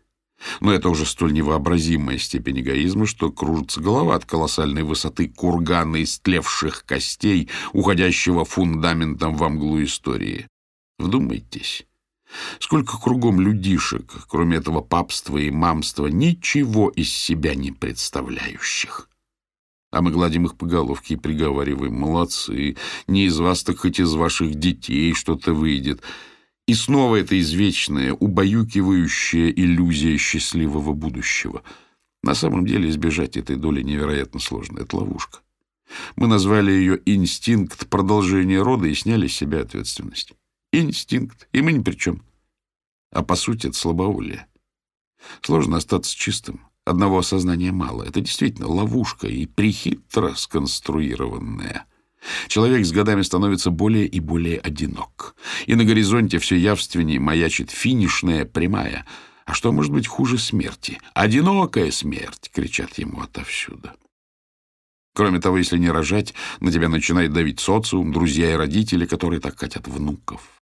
Но 0.61 0.73
это 0.73 0.89
уже 0.89 1.05
столь 1.07 1.33
невообразимая 1.33 2.19
степень 2.19 2.61
эгоизма, 2.61 3.07
что 3.07 3.31
кружится 3.31 3.81
голова 3.81 4.15
от 4.15 4.25
колоссальной 4.25 4.83
высоты 4.83 5.29
кургана 5.29 6.03
истлевших 6.03 6.85
костей, 6.87 7.49
уходящего 7.73 8.45
фундаментом 8.45 9.37
во 9.37 9.49
мглу 9.49 9.83
истории. 9.83 10.47
Вдумайтесь. 10.99 11.87
Сколько 12.59 12.99
кругом 12.99 13.41
людишек, 13.41 14.13
кроме 14.29 14.59
этого 14.59 14.81
папства 14.81 15.37
и 15.37 15.51
мамства, 15.51 16.07
ничего 16.07 16.89
из 16.89 17.13
себя 17.13 17.55
не 17.55 17.73
представляющих. 17.73 19.09
А 19.91 20.03
мы 20.03 20.13
гладим 20.13 20.47
их 20.47 20.57
по 20.57 20.67
головке 20.67 21.15
и 21.15 21.17
приговариваем, 21.17 21.95
молодцы, 21.95 22.77
не 23.09 23.25
из 23.25 23.39
вас, 23.39 23.65
так 23.65 23.79
хоть 23.79 23.99
из 23.99 24.15
ваших 24.15 24.55
детей 24.55 25.13
что-то 25.15 25.53
выйдет. 25.53 26.03
И 26.67 26.75
снова 26.75 27.17
эта 27.17 27.39
извечная, 27.41 28.13
убаюкивающая 28.13 29.51
иллюзия 29.51 30.17
счастливого 30.17 30.93
будущего. 30.93 31.63
На 32.23 32.35
самом 32.35 32.67
деле 32.67 32.89
избежать 32.91 33.37
этой 33.37 33.57
доли 33.57 33.83
невероятно 33.83 34.41
сложно. 34.41 34.81
Это 34.81 34.97
ловушка. 34.97 35.41
Мы 36.17 36.27
назвали 36.29 36.71
ее 36.71 37.01
«инстинкт 37.07 37.89
продолжения 37.89 38.63
рода» 38.63 38.87
и 38.87 38.95
сняли 38.95 39.27
с 39.27 39.35
себя 39.35 39.61
ответственность. 39.61 40.35
Инстинкт, 40.73 41.49
и 41.53 41.63
мы 41.63 41.73
ни 41.73 41.83
при 41.83 41.97
чем. 41.97 42.23
А 43.13 43.23
по 43.23 43.35
сути 43.35 43.69
это 43.69 43.77
слабоулие. 43.77 44.47
Сложно 45.43 45.79
остаться 45.79 46.17
чистым. 46.17 46.61
Одного 46.85 47.19
осознания 47.19 47.73
мало. 47.73 48.05
Это 48.05 48.21
действительно 48.21 48.69
ловушка 48.69 49.27
и 49.27 49.47
прихитро 49.47 50.35
сконструированная. 50.35 51.87
Человек 52.49 52.85
с 52.85 52.93
годами 52.93 53.23
становится 53.23 53.71
более 53.71 54.07
и 54.07 54.21
более 54.21 54.59
одинок. 54.59 55.37
И 55.67 55.75
на 55.75 55.85
горизонте 55.85 56.39
все 56.39 56.57
явственнее 56.57 57.21
маячит 57.21 57.71
финишная 57.71 58.45
прямая. 58.45 59.07
А 59.47 59.55
что 59.55 59.73
может 59.73 59.93
быть 59.93 60.07
хуже 60.07 60.39
смерти? 60.39 60.99
«Одинокая 61.15 61.91
смерть!»— 61.91 62.51
кричат 62.55 62.99
ему 62.99 63.23
отовсюду. 63.23 63.91
Кроме 65.15 65.41
того, 65.41 65.59
если 65.59 65.77
не 65.77 65.91
рожать, 65.91 66.35
на 66.61 66.71
тебя 66.71 66.89
начинает 66.89 67.33
давить 67.33 67.61
социум, 67.61 68.13
друзья 68.13 68.53
и 68.53 68.57
родители, 68.57 69.07
которые 69.07 69.41
так 69.41 69.59
хотят 69.59 69.89
внуков. 69.89 70.61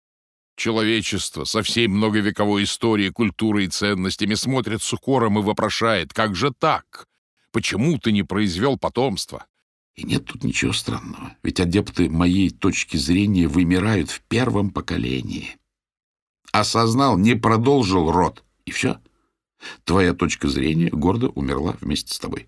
Человечество 0.55 1.45
со 1.45 1.63
всей 1.63 1.87
многовековой 1.87 2.63
историей, 2.63 3.09
культурой 3.09 3.65
и 3.65 3.69
ценностями 3.69 4.35
смотрит 4.35 4.83
с 4.83 4.93
укором 4.93 5.39
и 5.39 5.41
вопрошает, 5.41 6.13
как 6.13 6.35
же 6.35 6.51
так? 6.51 7.05
Почему 7.51 7.97
ты 7.97 8.11
не 8.11 8.23
произвел 8.23 8.77
потомство? 8.77 9.45
И 9.95 10.03
нет 10.03 10.25
тут 10.25 10.43
ничего 10.43 10.73
странного, 10.73 11.35
ведь 11.43 11.59
адепты 11.59 12.09
моей 12.09 12.49
точки 12.49 12.97
зрения 12.97 13.47
вымирают 13.47 14.09
в 14.09 14.21
первом 14.21 14.71
поколении. 14.71 15.55
Осознал, 16.51 17.17
не 17.17 17.35
продолжил 17.35 18.11
род, 18.11 18.43
и 18.65 18.71
все. 18.71 18.99
Твоя 19.83 20.13
точка 20.13 20.49
зрения 20.49 20.89
гордо 20.89 21.29
умерла 21.29 21.75
вместе 21.79 22.13
с 22.13 22.19
тобой. 22.19 22.47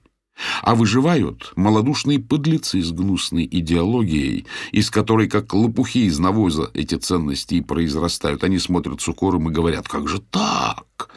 А 0.64 0.76
выживают 0.76 1.54
малодушные 1.56 2.20
подлецы 2.20 2.82
с 2.82 2.92
гнусной 2.92 3.46
идеологией, 3.46 4.48
из 4.72 4.90
которой, 4.90 5.30
как 5.30 5.54
лопухи 5.54 6.06
из 6.08 6.20
навоза, 6.20 6.70
эти 6.74 6.96
ценности 6.96 7.56
и 7.56 7.62
произрастают. 7.62 8.44
Они 8.44 8.60
смотрят 8.60 9.00
с 9.02 9.08
укором 9.08 9.50
и 9.50 9.54
говорят, 9.54 9.88
как 9.88 10.10
же 10.10 10.20
так? 10.20 11.10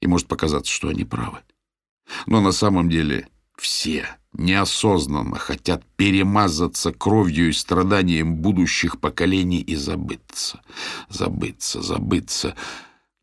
И 0.00 0.06
может 0.06 0.28
показаться, 0.28 0.72
что 0.72 0.88
они 0.88 1.04
правы. 1.04 1.38
Но 2.26 2.40
на 2.40 2.52
самом 2.52 2.88
деле 2.88 3.28
все 3.56 4.06
неосознанно 4.32 5.36
хотят 5.36 5.84
перемазаться 5.96 6.92
кровью 6.92 7.50
и 7.50 7.52
страданием 7.52 8.36
будущих 8.36 9.00
поколений 9.00 9.60
и 9.60 9.74
забыться, 9.74 10.60
забыться, 11.08 11.82
забыться. 11.82 12.54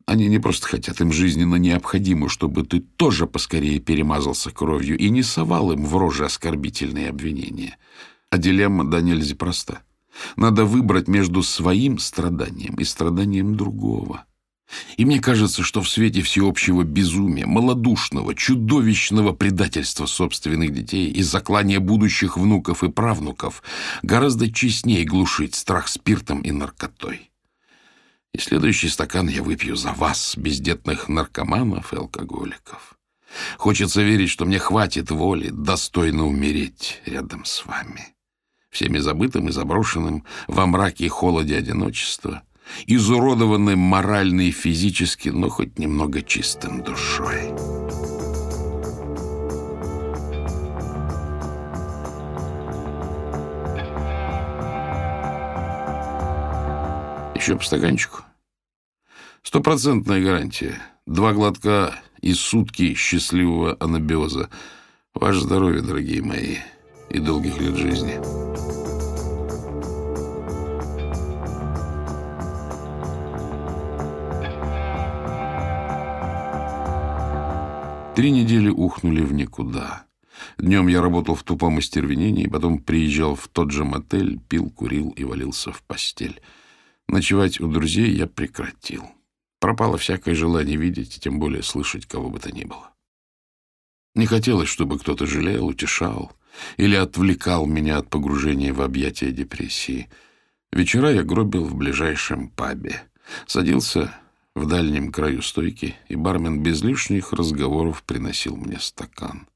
Они 0.06 0.26
не 0.26 0.38
просто 0.38 0.66
хотят, 0.66 1.00
им 1.00 1.12
жизненно 1.12 1.56
необходимо, 1.56 2.28
чтобы 2.28 2.64
ты 2.64 2.80
тоже 2.80 3.26
поскорее 3.26 3.78
перемазался 3.78 4.50
кровью 4.50 4.98
и 4.98 5.08
не 5.10 5.22
совал 5.22 5.72
им 5.72 5.84
в 5.84 5.96
роже 5.96 6.24
оскорбительные 6.24 7.10
обвинения. 7.10 7.76
А 8.30 8.38
дилемма 8.38 8.84
да 8.84 9.00
нельзя 9.00 9.36
проста. 9.36 9.82
Надо 10.36 10.64
выбрать 10.64 11.08
между 11.08 11.42
своим 11.42 11.98
страданием 11.98 12.74
и 12.74 12.84
страданием 12.84 13.54
другого. 13.56 14.24
И 14.96 15.04
мне 15.04 15.20
кажется, 15.20 15.62
что 15.62 15.82
в 15.82 15.88
свете 15.88 16.22
всеобщего 16.22 16.82
безумия, 16.82 17.46
малодушного, 17.46 18.34
чудовищного 18.34 19.32
предательства 19.32 20.06
собственных 20.06 20.72
детей 20.72 21.10
и 21.10 21.22
заклания 21.22 21.80
будущих 21.80 22.36
внуков 22.36 22.84
и 22.84 22.90
правнуков 22.90 23.62
гораздо 24.02 24.50
честнее 24.50 25.04
глушить 25.04 25.54
страх 25.54 25.88
спиртом 25.88 26.40
и 26.42 26.52
наркотой. 26.52 27.30
И 28.32 28.38
следующий 28.38 28.88
стакан 28.88 29.28
я 29.28 29.42
выпью 29.42 29.74
за 29.74 29.92
вас, 29.92 30.36
бездетных 30.36 31.08
наркоманов 31.08 31.92
и 31.92 31.96
алкоголиков. 31.96 32.96
Хочется 33.58 34.02
верить, 34.02 34.30
что 34.30 34.44
мне 34.44 34.58
хватит 34.58 35.10
воли 35.10 35.50
достойно 35.50 36.26
умереть 36.26 37.00
рядом 37.06 37.44
с 37.44 37.64
вами. 37.64 38.14
Всеми 38.70 38.98
забытым 38.98 39.48
и 39.48 39.52
заброшенным 39.52 40.24
во 40.46 40.66
мраке 40.66 41.06
и 41.06 41.08
холоде 41.08 41.56
одиночества, 41.56 42.42
изуродованным 42.86 43.78
морально 43.78 44.42
и 44.42 44.50
физически, 44.50 45.28
но 45.28 45.48
хоть 45.48 45.78
немного 45.78 46.22
чистым 46.22 46.82
душой. 46.82 47.52
Еще 57.34 57.56
по 57.56 57.64
стаканчику. 57.64 58.22
Стопроцентная 59.42 60.22
гарантия. 60.22 60.76
Два 61.06 61.32
глотка 61.32 61.94
и 62.20 62.34
сутки 62.34 62.94
счастливого 62.94 63.76
анабиоза. 63.80 64.50
Ваше 65.14 65.40
здоровье, 65.40 65.80
дорогие 65.82 66.22
мои, 66.22 66.58
и 67.08 67.18
долгих 67.18 67.58
лет 67.60 67.76
жизни. 67.76 68.89
Три 78.16 78.32
недели 78.32 78.68
ухнули 78.68 79.22
в 79.22 79.32
никуда. 79.32 80.04
Днем 80.58 80.88
я 80.88 81.00
работал 81.00 81.36
в 81.36 81.44
тупом 81.44 81.78
остервенении, 81.78 82.48
потом 82.48 82.78
приезжал 82.80 83.36
в 83.36 83.46
тот 83.48 83.70
же 83.70 83.84
мотель, 83.84 84.38
пил, 84.40 84.68
курил 84.68 85.10
и 85.10 85.22
валился 85.22 85.72
в 85.72 85.82
постель. 85.84 86.40
Ночевать 87.08 87.60
у 87.60 87.68
друзей 87.68 88.10
я 88.10 88.26
прекратил. 88.26 89.04
Пропало 89.60 89.96
всякое 89.96 90.34
желание 90.34 90.76
видеть, 90.76 91.20
тем 91.20 91.38
более 91.38 91.62
слышать 91.62 92.06
кого 92.06 92.30
бы 92.30 92.40
то 92.40 92.50
ни 92.50 92.64
было. 92.64 92.90
Не 94.14 94.26
хотелось, 94.26 94.68
чтобы 94.68 94.98
кто-то 94.98 95.26
жалел, 95.26 95.66
утешал 95.66 96.32
или 96.76 96.96
отвлекал 96.96 97.66
меня 97.66 97.98
от 97.98 98.10
погружения 98.10 98.72
в 98.72 98.82
объятия 98.82 99.30
депрессии. 99.30 100.08
Вечера 100.72 101.12
я 101.12 101.22
гробил 101.22 101.64
в 101.64 101.76
ближайшем 101.76 102.48
пабе. 102.48 103.02
Садился 103.46 104.12
в 104.54 104.66
дальнем 104.66 105.12
краю 105.12 105.42
стойки, 105.42 105.96
и 106.08 106.16
бармен 106.16 106.62
без 106.62 106.82
лишних 106.82 107.32
разговоров 107.32 108.02
приносил 108.02 108.56
мне 108.56 108.78
стакан. 108.78 109.46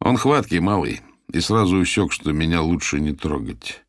Он 0.00 0.16
хваткий, 0.16 0.60
малый, 0.60 1.00
и 1.32 1.40
сразу 1.40 1.76
усек, 1.76 2.12
что 2.12 2.32
меня 2.32 2.62
лучше 2.62 3.00
не 3.00 3.12
трогать. 3.12 3.84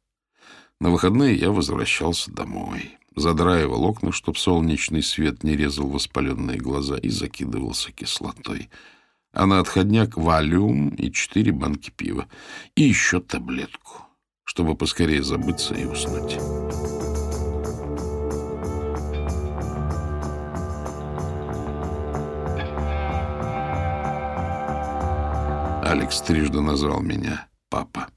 На 0.79 0.89
выходные 0.89 1.35
я 1.35 1.51
возвращался 1.51 2.31
домой, 2.31 2.97
задраивал 3.15 3.83
окна, 3.83 4.11
чтоб 4.11 4.37
солнечный 4.37 5.03
свет 5.03 5.43
не 5.43 5.55
резал 5.55 5.87
воспаленные 5.87 6.57
глаза, 6.57 6.97
и 6.97 7.09
закидывался 7.09 7.91
кислотой. 7.91 8.69
А 9.31 9.45
на 9.45 9.59
отходняк 9.59 10.17
валюм 10.17 10.89
и 10.89 11.11
четыре 11.11 11.51
банки 11.51 11.91
пива. 11.91 12.27
И 12.75 12.83
еще 12.83 13.19
таблетку, 13.19 14.05
чтобы 14.43 14.75
поскорее 14.75 15.21
забыться 15.21 15.75
и 15.75 15.85
уснуть. 15.85 16.37
Алекс 25.89 26.21
трижды 26.21 26.61
назвал 26.61 27.01
меня 27.01 27.49
«папа». 27.67 28.11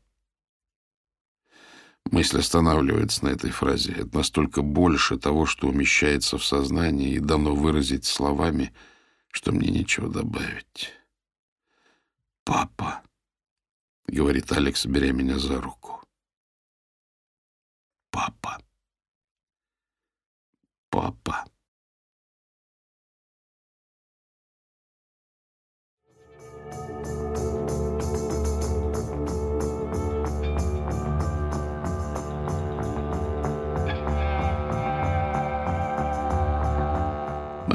Мысль 2.10 2.40
останавливается 2.40 3.24
на 3.24 3.30
этой 3.30 3.50
фразе. 3.50 3.92
Это 3.92 4.14
настолько 4.14 4.60
больше 4.60 5.16
того, 5.18 5.46
что 5.46 5.68
умещается 5.68 6.36
в 6.36 6.44
сознании 6.44 7.14
и 7.14 7.18
дано 7.18 7.54
выразить 7.54 8.04
словами, 8.04 8.74
что 9.30 9.52
мне 9.52 9.70
нечего 9.70 10.10
добавить. 10.10 10.92
«Папа»,— 12.44 13.00
говорит 14.06 14.52
Алекс, 14.52 14.84
беря 14.84 15.12
меня 15.12 15.38
за 15.38 15.58
руку. 15.58 16.02
«Папа». 18.10 18.61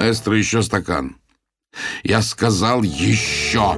Маэстро, 0.07 0.37
еще 0.37 0.63
стакан. 0.63 1.17
Я 2.01 2.21
сказал 2.21 2.81
«еще». 2.81 3.73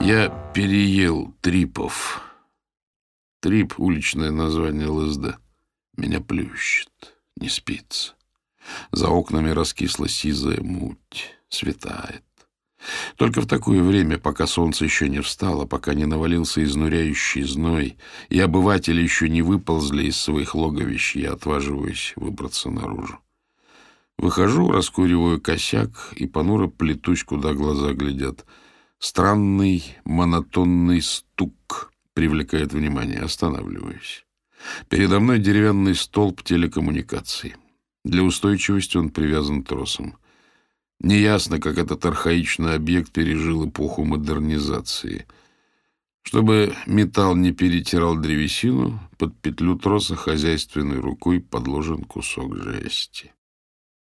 Я 0.00 0.30
переел 0.52 1.32
трипов. 1.42 2.22
Трип— 3.40 3.74
уличное 3.78 4.32
название 4.32 4.88
ЛСД. 4.88 5.38
Меня 5.96 6.20
плющит, 6.20 7.14
не 7.36 7.48
спится. 7.48 8.14
За 8.90 9.10
окнами 9.10 9.50
раскисла 9.50 10.08
сизая 10.08 10.60
муть, 10.60 11.36
светает. 11.50 12.24
Только 13.16 13.40
в 13.40 13.46
такое 13.46 13.82
время, 13.82 14.18
пока 14.18 14.46
солнце 14.46 14.84
еще 14.84 15.08
не 15.08 15.20
встало, 15.20 15.66
пока 15.66 15.94
не 15.94 16.06
навалился 16.06 16.62
изнуряющий 16.62 17.42
зной, 17.42 17.96
и 18.28 18.38
обыватели 18.38 19.02
еще 19.02 19.28
не 19.28 19.42
выползли 19.42 20.04
из 20.04 20.16
своих 20.16 20.54
логовищ, 20.54 21.16
я 21.16 21.32
отваживаюсь 21.32 22.12
выбраться 22.16 22.70
наружу. 22.70 23.18
Выхожу, 24.18 24.70
раскуриваю 24.70 25.40
косяк 25.40 26.12
и 26.16 26.26
понуро 26.26 26.66
плетусь, 26.66 27.22
куда 27.22 27.54
глаза 27.54 27.92
глядят. 27.92 28.44
Странный 28.98 29.84
монотонный 30.04 31.02
стук 31.02 31.92
привлекает 32.14 32.72
внимание. 32.72 33.20
Останавливаюсь. 33.20 34.26
Передо 34.88 35.20
мной 35.20 35.38
деревянный 35.38 35.94
столб 35.94 36.42
телекоммуникаций. 36.42 37.54
Для 38.04 38.24
устойчивости 38.24 38.96
он 38.96 39.10
привязан 39.10 39.62
тросом. 39.62 40.16
Неясно, 41.00 41.60
как 41.60 41.78
этот 41.78 42.04
архаичный 42.04 42.74
объект 42.74 43.12
пережил 43.12 43.68
эпоху 43.68 44.04
модернизации. 44.04 45.26
Чтобы 46.22 46.74
металл 46.86 47.36
не 47.36 47.52
перетирал 47.52 48.16
древесину, 48.16 49.00
под 49.16 49.40
петлю 49.40 49.78
троса 49.78 50.16
хозяйственной 50.16 50.98
рукой 50.98 51.40
подложен 51.40 52.02
кусок 52.02 52.56
жести. 52.56 53.32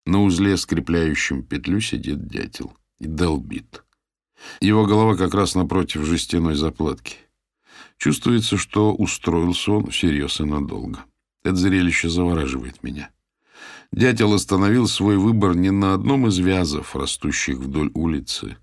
На 0.04 0.22
узле, 0.22 0.56
скрепляющем 0.56 1.44
петлю, 1.44 1.80
сидит 1.80 2.26
дятел 2.26 2.76
и 2.98 3.06
долбит. 3.06 3.84
Его 4.60 4.84
голова 4.84 5.16
как 5.16 5.34
раз 5.34 5.54
напротив 5.54 6.04
жестяной 6.04 6.56
заплатки. 6.56 7.16
Чувствуется, 7.98 8.56
что 8.56 8.92
устроился 8.92 9.72
он 9.72 9.90
всерьез 9.90 10.40
и 10.40 10.44
надолго. 10.44 11.04
Это 11.44 11.56
зрелище 11.56 12.08
завораживает 12.08 12.82
меня. 12.82 13.10
Дятел 13.92 14.34
остановил 14.34 14.86
свой 14.86 15.16
выбор 15.16 15.56
не 15.56 15.70
на 15.70 15.94
одном 15.94 16.28
из 16.28 16.38
вязов, 16.38 16.94
растущих 16.94 17.58
вдоль 17.58 17.90
улицы, 17.94 18.56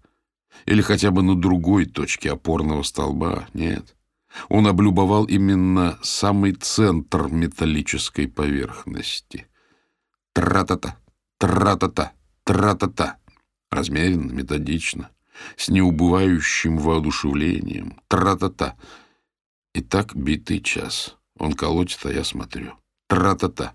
или 0.65 0.81
хотя 0.81 1.11
бы 1.11 1.21
на 1.21 1.35
другой 1.35 1.85
точке 1.85 2.31
опорного 2.31 2.83
столба. 2.83 3.47
Нет. 3.53 3.95
Он 4.49 4.67
облюбовал 4.67 5.25
именно 5.25 5.97
самый 6.01 6.53
центр 6.53 7.27
металлической 7.27 8.27
поверхности. 8.27 9.47
Тра-та-та, 10.33 10.97
тра-та-та, 11.39 12.13
тра-та-та. 12.43 13.17
Размеренно, 13.69 14.31
методично, 14.31 15.09
с 15.57 15.67
неубывающим 15.69 16.77
воодушевлением. 16.77 17.99
Тра-та-та. 18.07 18.75
И 19.73 19.81
так 19.81 20.15
битый 20.15 20.61
час. 20.61 21.17
Он 21.37 21.53
колотит, 21.53 22.05
а 22.05 22.11
я 22.11 22.23
смотрю. 22.23 22.73
Тра-та-та. 23.07 23.73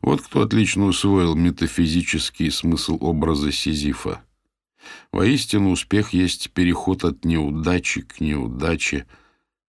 Вот 0.00 0.22
кто 0.22 0.42
отлично 0.42 0.84
усвоил 0.86 1.34
метафизический 1.34 2.50
смысл 2.50 2.98
образа 3.00 3.52
Сизифа. 3.52 4.22
Воистину, 5.12 5.70
успех 5.70 6.12
есть 6.12 6.50
переход 6.52 7.04
от 7.04 7.24
неудачи 7.24 8.02
к 8.02 8.20
неудаче 8.20 9.06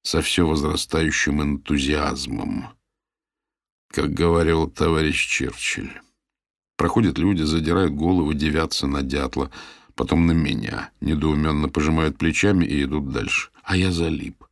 со 0.03 0.21
все 0.21 0.47
возрастающим 0.47 1.41
энтузиазмом. 1.41 2.67
Как 3.89 4.13
говорил 4.13 4.67
товарищ 4.67 5.27
Черчилль. 5.27 6.01
Проходят 6.75 7.17
люди, 7.17 7.41
задирают 7.41 7.93
головы, 7.93 8.35
девятся 8.35 8.85
на 8.85 9.01
дятла, 9.01 9.51
потом 9.95 10.27
на 10.27 10.33
меня, 10.33 10.91
недоуменно 11.01 11.69
пожимают 11.69 12.17
плечами 12.17 12.65
и 12.65 12.83
идут 12.83 13.11
дальше. 13.11 13.49
А 13.63 13.75
я 13.75 13.91
залип. 13.91 14.43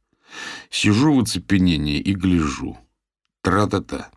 Сижу 0.70 1.14
в 1.14 1.20
оцепенении 1.20 2.00
и 2.00 2.14
гляжу. 2.14 2.78
Тра-та-та. 3.44 4.10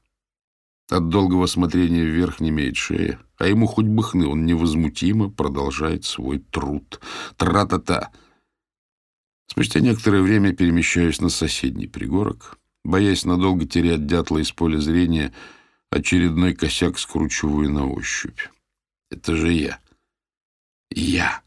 От 0.91 1.09
долгого 1.11 1.47
смотрения 1.47 2.03
вверх 2.03 2.41
не 2.41 2.49
имеет 2.49 2.77
шея, 2.77 3.21
а 3.37 3.47
ему 3.47 3.67
хоть 3.67 3.85
бы 3.85 4.03
хны, 4.03 4.27
он 4.27 4.47
невозмутимо 4.47 5.31
продолжает 5.31 6.05
свой 6.05 6.39
труд. 6.39 7.01
Тра-та-та. 7.37 8.11
Спустя 9.51 9.81
некоторое 9.81 10.23
время 10.23 10.55
перемещаюсь 10.55 11.21
на 11.21 11.29
соседний 11.29 11.87
пригорок. 11.87 12.59
Боясь 12.85 13.27
надолго 13.27 13.67
терять 13.67 14.07
дятла 14.07 14.39
из 14.39 14.51
поля 14.53 14.79
зрения, 14.79 15.35
очередной 15.91 16.55
косяк 16.55 16.99
скручиваю 16.99 17.71
на 17.71 17.87
ощупь. 17.87 18.41
Это 19.11 19.37
же 19.37 19.53
я. 19.53 19.79
Я. 20.91 21.43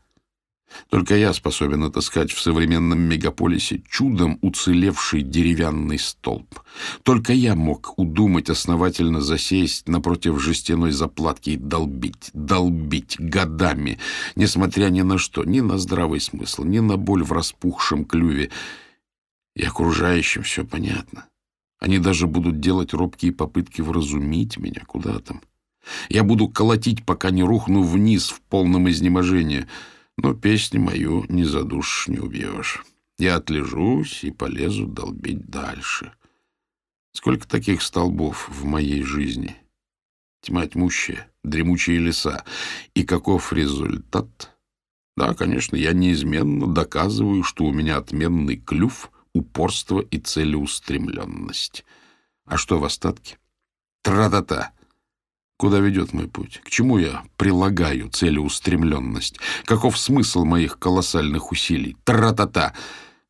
Только 0.90 1.16
я 1.16 1.34
способен 1.34 1.84
отыскать 1.84 2.32
в 2.32 2.42
современном 2.42 3.00
мегаполисе 3.00 3.82
чудом 3.90 4.38
уцелевший 4.42 5.22
деревянный 5.22 6.00
столб. 6.00 6.62
Только 7.04 7.34
я 7.34 7.56
мог 7.56 7.98
удумать 7.98 8.50
основательно 8.50 9.22
засесть 9.22 9.88
напротив 9.88 10.42
жестяной 10.42 10.92
заплатки 10.92 11.52
и 11.52 11.58
долбить, 11.58 12.30
долбить 12.34 13.16
годами, 13.20 14.00
несмотря 14.36 14.90
ни 14.90 15.02
на 15.02 15.18
что, 15.18 15.44
ни 15.44 15.60
на 15.60 15.78
здравый 15.78 16.20
смысл, 16.20 16.64
ни 16.64 16.80
на 16.80 16.98
боль 16.98 17.24
в 17.24 17.32
распухшем 17.32 18.06
клюве. 18.06 18.50
И 19.56 19.64
окружающим 19.64 20.44
все 20.44 20.66
понятно. 20.66 21.26
Они 21.80 22.00
даже 22.00 22.28
будут 22.28 22.60
делать 22.60 22.94
робкие 22.94 23.34
попытки 23.34 23.82
вразумить 23.82 24.58
меня 24.58 24.84
куда 24.86 25.20
там. 25.20 25.42
Я 26.10 26.24
буду 26.24 26.48
колотить, 26.48 27.04
пока 27.06 27.32
не 27.32 27.44
рухну 27.44 27.82
вниз 27.82 28.30
в 28.30 28.40
полном 28.42 28.90
изнеможении— 28.90 29.68
но 30.22 30.36
песню 30.36 30.80
мою 30.80 31.26
не 31.30 31.44
задушишь, 31.44 32.08
не 32.08 32.20
убьешь. 32.20 32.84
Я 33.18 33.38
отлежусь 33.38 34.24
и 34.24 34.32
полезу 34.32 34.86
долбить 34.86 35.48
дальше. 35.48 36.14
Сколько 37.14 37.48
таких 37.48 37.82
столбов 37.82 38.48
в 38.50 38.64
моей 38.64 39.02
жизни? 39.04 39.58
Тьма 40.42 40.68
тьмущая, 40.68 41.28
дремучие 41.44 41.98
леса. 41.98 42.44
И 42.94 43.04
каков 43.04 43.52
результат? 43.52 44.56
Да, 45.18 45.34
конечно, 45.34 45.76
я 45.76 45.92
неизменно 45.94 46.68
доказываю, 46.68 47.44
что 47.44 47.66
у 47.66 47.74
меня 47.74 47.98
отменный 47.98 48.58
клюв, 48.58 49.12
упорство 49.34 50.02
и 50.02 50.20
целеустремленность. 50.20 51.84
А 52.46 52.58
что 52.58 52.80
в 52.80 52.86
остатке? 52.86 53.38
Тра-та-та! 54.04 54.72
Куда 55.62 55.80
ведет 55.80 56.12
мой 56.12 56.28
путь? 56.28 56.60
К 56.64 56.72
чему 56.72 56.98
я 56.98 57.22
прилагаю 57.38 58.10
целеустремленность? 58.10 59.38
Каков 59.66 59.96
смысл 59.96 60.44
моих 60.44 60.80
колоссальных 60.80 61.52
усилий? 61.52 61.96
Тра-та-та! 62.04 62.74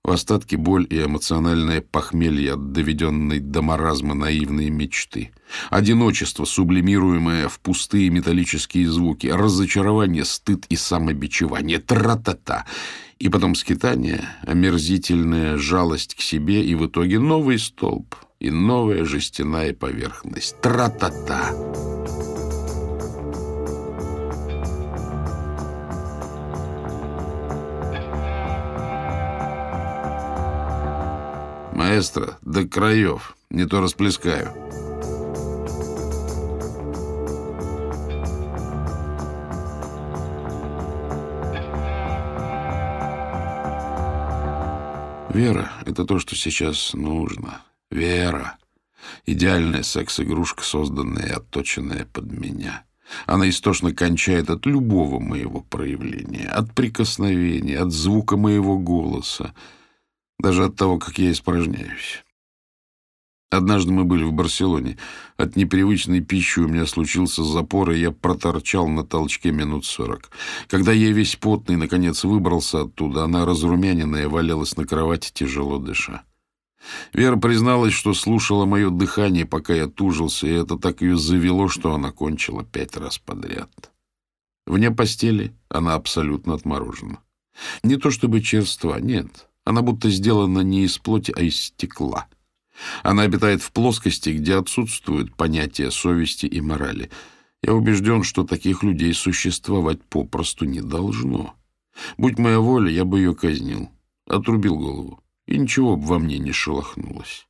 В 0.02 0.12
остатке 0.12 0.56
боль 0.56 0.88
и 0.90 1.04
эмоциональное 1.04 1.82
похмелье 1.82 2.54
от 2.54 2.72
доведенной 2.72 3.40
до 3.40 3.62
маразма 3.62 4.14
наивной 4.14 4.70
мечты. 4.70 5.32
Одиночество, 5.70 6.46
сублимируемое 6.46 7.50
в 7.50 7.60
пустые 7.60 8.10
металлические 8.10 8.90
звуки. 8.90 9.28
Разочарование, 9.28 10.24
стыд 10.24 10.68
и 10.70 10.78
самобичевание. 10.78 11.80
Тра-та-та! 11.80 12.66
И 13.20 13.28
потом 13.28 13.56
скитание, 13.56 14.24
омерзительная 14.48 15.58
жалость 15.58 16.16
к 16.16 16.22
себе 16.22 16.64
и 16.64 16.76
в 16.76 16.88
итоге 16.88 17.20
новый 17.20 17.60
столб 17.60 18.16
и 18.40 18.50
новая 18.50 19.04
жестяная 19.04 19.74
поверхность. 19.74 20.56
Тра-та-та! 20.62 22.21
Маэстро, 31.92 32.38
до 32.42 32.66
краев, 32.66 33.36
не 33.50 33.66
то 33.66 33.82
расплескаю. 33.82 34.54
Вера— 45.34 45.74
это 45.86 46.06
то, 46.06 46.18
что 46.20 46.38
сейчас 46.38 46.94
нужно. 46.94 47.62
Вера— 47.90 48.58
идеальная 49.26 49.84
секс-игрушка, 49.84 50.64
созданная 50.64 51.28
и 51.28 51.32
отточенная 51.32 52.06
под 52.06 52.32
меня. 52.32 52.86
Она 53.26 53.50
истошно 53.50 53.94
кончает 53.94 54.50
от 54.50 54.66
любого 54.66 55.20
моего 55.20 55.60
проявления, 55.60 56.48
от 56.48 56.74
прикосновения, 56.74 57.80
от 57.80 57.92
звука 57.92 58.38
моего 58.38 58.78
голоса 58.78 59.54
даже 60.42 60.66
от 60.66 60.76
того, 60.76 60.98
как 60.98 61.18
я 61.18 61.32
испражняюсь. 61.32 62.24
Однажды 63.52 63.92
мы 63.92 64.06
были 64.06 64.24
в 64.24 64.32
Барселоне. 64.32 64.98
От 65.36 65.58
непривычной 65.58 66.22
пищи 66.22 66.60
у 66.60 66.70
меня 66.70 66.86
случился 66.86 67.44
запор, 67.44 67.92
и 67.92 68.00
я 68.00 68.12
проторчал 68.12 68.88
на 68.88 69.06
толчке 69.06 69.52
минут 69.52 69.86
сорок. 69.86 70.32
Когда 70.70 70.94
я 70.94 71.12
весь 71.12 71.36
потный, 71.36 71.76
наконец, 71.76 72.24
выбрался 72.24 72.84
оттуда, 72.84 73.26
она 73.26 73.46
разрумяненная 73.46 74.30
валялась 74.30 74.78
на 74.78 74.86
кровати, 74.86 75.32
тяжело 75.34 75.80
дыша. 75.80 76.24
Вера 77.14 77.36
призналась, 77.36 77.94
что 77.94 78.14
слушала 78.14 78.66
мое 78.66 78.90
дыхание, 78.90 79.46
пока 79.46 79.74
я 79.74 79.88
тужился, 79.88 80.48
и 80.48 80.52
это 80.52 80.78
так 80.78 81.02
ее 81.02 81.18
завело, 81.18 81.68
что 81.68 81.94
она 81.94 82.12
кончила 82.12 82.64
пять 82.64 82.96
раз 82.96 83.18
подряд. 83.18 83.92
Вне 84.66 84.92
постели 84.92 85.54
она 85.68 85.96
абсолютно 85.96 86.54
отморожена. 86.54 87.20
Не 87.84 87.98
то 87.98 88.12
чтобы 88.12 88.42
черства, 88.42 88.98
нет. 89.00 89.50
Она 89.64 89.82
будто 89.82 90.10
сделана 90.10 90.62
не 90.62 90.84
из 90.84 90.98
плоти, 90.98 91.34
а 91.36 91.42
из 91.42 91.56
стекла. 91.56 92.28
Она 93.04 93.24
обитает 93.24 93.62
в 93.62 93.72
плоскости, 93.72 94.30
где 94.30 94.56
отсутствуют 94.56 95.36
понятия 95.36 95.92
совести 95.92 96.48
и 96.48 96.62
морали. 96.62 97.12
Я 97.62 97.74
убежден, 97.74 98.24
что 98.24 98.44
таких 98.44 98.82
людей 98.82 99.14
существовать 99.14 100.04
попросту 100.04 100.66
не 100.66 100.82
должно. 100.82 101.54
Будь 102.18 102.40
моя 102.40 102.60
воля, 102.60 102.90
я 102.90 103.06
бы 103.06 103.20
ее 103.20 103.36
казнил, 103.36 103.90
отрубил 104.28 104.78
голову, 104.78 105.24
и 105.46 105.58
ничего 105.58 105.96
бы 105.96 106.06
во 106.08 106.20
мне 106.20 106.40
не 106.40 106.52
шелохнулось. 106.52 107.48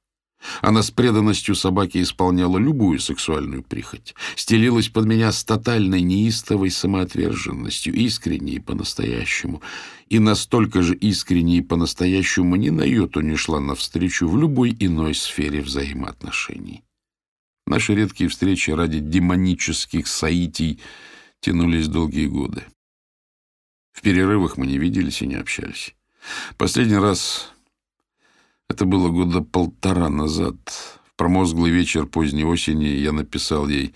Она 0.61 0.81
с 0.83 0.91
преданностью 0.91 1.55
собаки 1.55 2.01
исполняла 2.01 2.57
любую 2.57 2.99
сексуальную 2.99 3.63
прихоть, 3.63 4.15
стелилась 4.35 4.89
под 4.89 5.05
меня 5.05 5.31
с 5.31 5.43
тотальной 5.43 6.01
неистовой 6.01 6.71
самоотверженностью, 6.71 7.93
искренней 7.93 8.59
по-настоящему, 8.59 9.61
и 10.09 10.19
настолько 10.19 10.81
же 10.81 10.95
искренней 10.95 11.61
по-настоящему 11.61 12.55
ни 12.55 12.69
на 12.69 12.83
йоту 12.83 13.21
не 13.21 13.35
шла 13.35 13.59
навстречу 13.59 14.27
в 14.27 14.37
любой 14.37 14.75
иной 14.79 15.15
сфере 15.15 15.61
взаимоотношений. 15.61 16.83
Наши 17.65 17.95
редкие 17.95 18.29
встречи 18.29 18.71
ради 18.71 18.99
демонических 18.99 20.07
соитий 20.07 20.81
тянулись 21.39 21.87
долгие 21.87 22.27
годы. 22.27 22.63
В 23.93 24.01
перерывах 24.01 24.57
мы 24.57 24.67
не 24.67 24.77
виделись 24.77 25.21
и 25.21 25.27
не 25.27 25.35
общались. 25.35 25.95
Последний 26.57 26.97
раз 26.97 27.51
это 28.71 28.85
было 28.85 29.09
года 29.09 29.41
полтора 29.41 30.09
назад. 30.09 30.57
В 31.05 31.15
промозглый 31.17 31.71
вечер 31.71 32.05
поздней 32.05 32.45
осени 32.45 32.85
я 32.85 33.11
написал 33.11 33.67
ей 33.67 33.93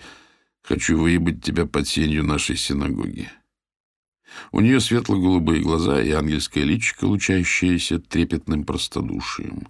«Хочу 0.62 0.98
выебать 0.98 1.42
тебя 1.42 1.64
под 1.64 1.88
сенью 1.88 2.22
нашей 2.22 2.56
синагоги». 2.56 3.30
У 4.52 4.60
нее 4.60 4.80
светло-голубые 4.80 5.62
глаза 5.62 6.02
и 6.02 6.10
ангельское 6.10 6.64
личико, 6.64 7.06
лучающееся 7.06 8.00
трепетным 8.00 8.64
простодушием. 8.64 9.68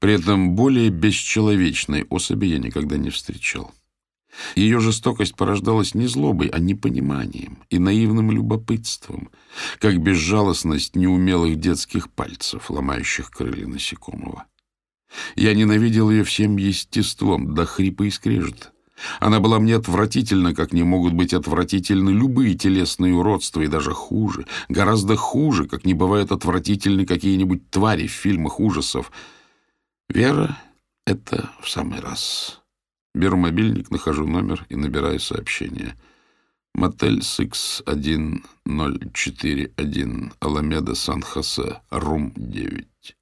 При 0.00 0.14
этом 0.14 0.56
более 0.56 0.90
бесчеловечной 0.90 2.06
особи 2.10 2.46
я 2.46 2.58
никогда 2.58 2.96
не 2.96 3.10
встречал. 3.10 3.72
Ее 4.54 4.80
жестокость 4.80 5.34
порождалась 5.34 5.94
не 5.94 6.06
злобой, 6.06 6.48
а 6.48 6.58
непониманием 6.58 7.58
и 7.68 7.78
наивным 7.78 8.30
любопытством, 8.30 9.30
как 9.78 10.00
безжалостность 10.00 10.96
неумелых 10.96 11.58
детских 11.58 12.10
пальцев, 12.10 12.70
ломающих 12.70 13.30
крылья 13.30 13.66
насекомого. 13.66 14.46
Я 15.34 15.54
ненавидел 15.54 16.10
ее 16.10 16.24
всем 16.24 16.56
естеством, 16.56 17.54
до 17.54 17.66
хрипа 17.66 18.04
и 18.04 18.10
скрежета. 18.10 18.68
Она 19.18 19.40
была 19.40 19.58
мне 19.58 19.76
отвратительна, 19.76 20.54
как 20.54 20.72
не 20.72 20.82
могут 20.82 21.14
быть 21.14 21.32
отвратительны 21.32 22.10
любые 22.10 22.54
телесные 22.54 23.14
уродства, 23.14 23.62
и 23.62 23.66
даже 23.66 23.92
хуже, 23.92 24.46
гораздо 24.68 25.16
хуже, 25.16 25.66
как 25.66 25.84
не 25.84 25.94
бывают 25.94 26.32
отвратительны 26.32 27.06
какие-нибудь 27.06 27.70
твари 27.70 28.06
в 28.06 28.12
фильмах 28.12 28.60
ужасов. 28.60 29.10
Вера— 30.08 30.58
это 31.06 31.50
в 31.62 31.70
самый 31.70 32.00
раз. 32.00 32.59
Беру 33.14 33.36
мобильник, 33.36 33.90
нахожу 33.90 34.26
номер 34.26 34.66
и 34.68 34.76
набираю 34.76 35.18
сообщение. 35.18 35.96
Мотель 36.74 37.22
Сикс 37.22 37.82
1041, 37.86 40.32
Аламеда, 40.38 40.94
Сан-Хосе, 40.94 41.80
Рум 41.90 42.32
9. 42.36 43.16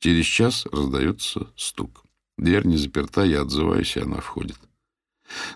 Через 0.00 0.26
час 0.26 0.66
раздается 0.66 1.50
стук. 1.56 2.04
Дверь 2.36 2.66
не 2.66 2.76
заперта, 2.76 3.24
я 3.24 3.40
отзываюсь, 3.40 3.96
и 3.96 4.00
она 4.00 4.20
входит. 4.20 4.58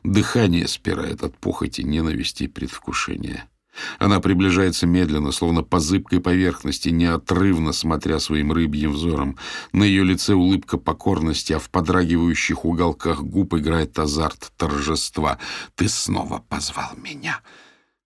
Дыхание 0.03 0.67
спирает 0.67 1.23
от 1.23 1.37
похоти, 1.39 1.83
ненависти 1.83 2.45
и 2.45 2.49
предвкушения. 2.49 3.51
Она 3.99 4.21
приближается 4.21 4.87
медленно, 4.87 5.33
словно 5.33 5.63
по 5.63 5.81
зыбкой 5.81 6.21
поверхности, 6.21 6.91
неотрывно 6.91 7.73
смотря 7.73 8.19
своим 8.19 8.53
рыбьим 8.53 8.93
взором. 8.93 9.39
На 9.73 9.85
ее 9.85 10.05
лице 10.05 10.35
улыбка 10.35 10.77
покорности, 10.77 11.53
а 11.53 11.59
в 11.59 11.71
подрагивающих 11.71 12.65
уголках 12.65 13.23
губ 13.23 13.55
играет 13.55 13.99
азарт 13.99 14.53
торжества. 14.57 15.39
«Ты 15.75 15.89
снова 15.89 16.45
позвал 16.49 16.93
меня!» 16.97 17.41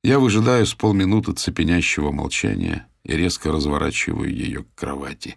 Я 0.03 0.21
выжидаю 0.21 0.67
с 0.67 0.75
полминуты 0.75 1.33
цепенящего 1.33 2.13
молчания 2.13 2.87
и 3.03 3.17
резко 3.17 3.51
разворачиваю 3.51 4.33
ее 4.33 4.63
к 4.63 4.75
кровати. 4.75 5.37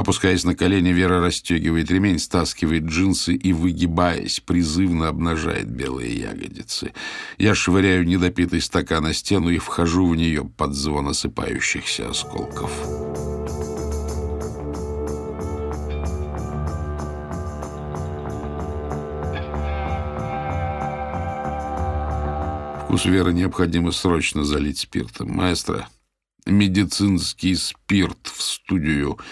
Опускаясь 0.00 0.44
на 0.44 0.54
колени, 0.54 0.92
Вера 0.92 1.20
расстегивает 1.20 1.90
ремень, 1.90 2.18
стаскивает 2.18 2.84
джинсы 2.84 3.34
и, 3.34 3.52
выгибаясь, 3.52 4.40
призывно 4.40 5.08
обнажает 5.08 5.68
белые 5.68 6.18
ягодицы. 6.18 6.94
Я 7.36 7.54
швыряю 7.54 8.06
недопитый 8.06 8.62
стакан 8.62 9.02
на 9.02 9.12
стену 9.12 9.50
и 9.50 9.58
вхожу 9.58 10.08
в 10.08 10.16
нее 10.16 10.50
под 10.56 10.72
звон 10.72 11.08
осыпающихся 11.08 12.08
осколков. 12.08 12.72
Вкус 22.84 23.04
Веры 23.04 23.34
необходимо 23.34 23.92
срочно 23.92 24.44
залить 24.44 24.78
спиртом. 24.78 25.32
Маэстро, 25.32 25.86
медицинский 26.46 27.54
спирт 27.54 28.32
в 28.34 28.40
студию— 28.40 29.18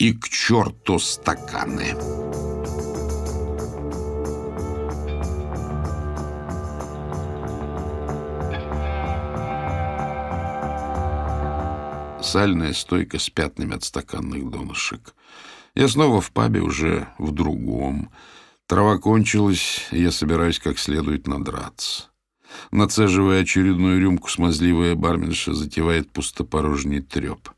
и 0.00 0.14
к 0.14 0.30
черту 0.30 0.98
стаканы. 0.98 1.94
Сальная 12.22 12.72
стойка 12.72 13.18
с 13.18 13.28
пятнами 13.28 13.74
от 13.74 13.84
стаканных 13.84 14.48
донышек. 14.50 15.14
Я 15.74 15.86
снова 15.86 16.22
в 16.22 16.32
пабе, 16.32 16.60
уже 16.60 17.06
в 17.18 17.32
другом. 17.32 18.10
Трава 18.66 18.96
кончилась, 18.96 19.86
и 19.90 20.00
я 20.00 20.10
собираюсь 20.10 20.58
как 20.58 20.78
следует 20.78 21.26
надраться. 21.26 22.04
Нацеживая 22.70 23.42
очередную 23.42 24.00
рюмку, 24.00 24.30
смазливая 24.30 24.94
барменша 24.94 25.52
затевает 25.52 26.10
пустопорожний 26.10 27.02
треп. 27.02 27.50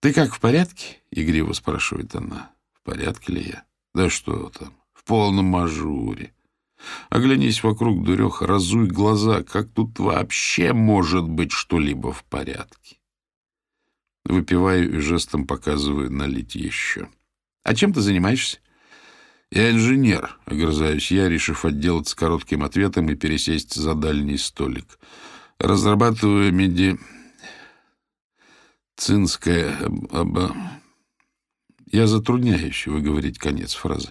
«Ты 0.00 0.12
как, 0.12 0.34
в 0.34 0.40
порядке?»— 0.40 0.98
игриво 1.10 1.52
спрашивает 1.52 2.14
она. 2.14 2.52
«В 2.72 2.82
порядке 2.82 3.32
ли 3.32 3.42
я?» 3.48 3.64
«Да 3.94 4.08
что 4.10 4.50
там, 4.50 4.74
в 4.92 5.02
полном 5.04 5.46
мажуре. 5.46 6.32
Оглянись 7.10 7.64
вокруг, 7.64 8.04
дуреха, 8.04 8.46
разуй 8.46 8.86
глаза, 8.86 9.42
как 9.42 9.70
тут 9.70 9.98
вообще 9.98 10.72
может 10.72 11.28
быть 11.28 11.50
что-либо 11.50 12.12
в 12.12 12.22
порядке?» 12.24 12.98
Выпиваю 14.24 14.96
и 14.96 15.00
жестом 15.00 15.46
показываю 15.46 16.12
налить 16.12 16.54
еще. 16.54 17.08
«А 17.64 17.74
чем 17.74 17.92
ты 17.92 18.00
занимаешься?» 18.00 18.58
«Я 19.50 19.70
инженер»,— 19.70 20.38
огрызаюсь 20.44 21.10
я, 21.10 21.28
решив 21.28 21.64
отделаться 21.64 22.14
коротким 22.14 22.62
ответом 22.62 23.08
и 23.10 23.16
пересесть 23.16 23.74
за 23.74 23.94
дальний 23.94 24.38
столик. 24.38 24.98
«Разрабатываю 25.58 26.52
меди...» 26.52 26.98
Цинская 28.98 29.78
оба... 30.10 30.54
Я 31.90 32.08
затрудняюсь 32.08 32.86
выговорить 32.86 33.38
конец 33.38 33.72
фразы. 33.72 34.08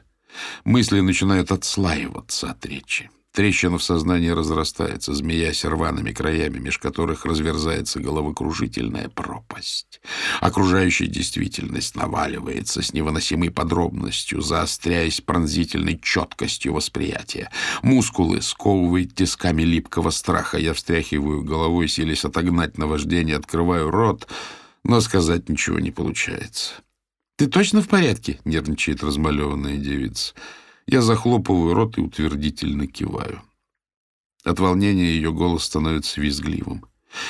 Мысли 0.63 1.01
начинают 1.01 1.51
отслаиваться 1.51 2.51
от 2.51 2.65
речи. 2.65 3.11
Трещина 3.33 3.77
в 3.77 3.83
сознании 3.83 4.29
разрастается, 4.29 5.13
змеясь 5.13 5.65
рваными 5.65 6.11
краями, 6.11 6.57
меж 6.59 6.79
которых 6.79 7.25
разверзается 7.25 7.99
головокружительная 7.99 9.09
пропасть. 9.09 10.01
Окружающая 10.39 11.07
действительность 11.07 11.95
наваливается 11.95 12.81
с 12.81 12.93
невыносимой 12.93 13.51
подробностью, 13.51 14.41
заостряясь 14.41 15.21
пронзительной 15.21 15.99
четкостью 16.01 16.73
восприятия. 16.73 17.51
Мускулы 17.83 18.41
сковывают 18.41 19.13
тисками 19.13 19.63
липкого 19.63 20.11
страха. 20.11 20.57
Я 20.57 20.73
встряхиваю 20.73 21.43
головой, 21.43 21.89
силясь 21.89 22.23
отогнать 22.23 22.77
наваждение, 22.77 23.35
открываю 23.35 23.91
рот— 23.91 24.27
но 24.87 25.01
сказать 25.01 25.49
ничего 25.49 25.79
не 25.79 25.91
получается. 25.91 26.75
«Ты 27.35 27.47
точно 27.47 27.81
в 27.81 27.89
порядке?»— 27.89 28.39
нервничает 28.45 29.03
размалеванная 29.03 29.77
девица. 29.77 30.33
Я 30.87 31.01
захлопываю 31.01 31.73
рот 31.73 31.97
и 31.97 32.01
утвердительно 32.01 32.87
киваю. 32.87 33.43
От 34.45 34.59
волнения 34.59 35.09
ее 35.09 35.33
голос 35.33 35.65
становится 35.65 36.21
визгливым. 36.21 36.85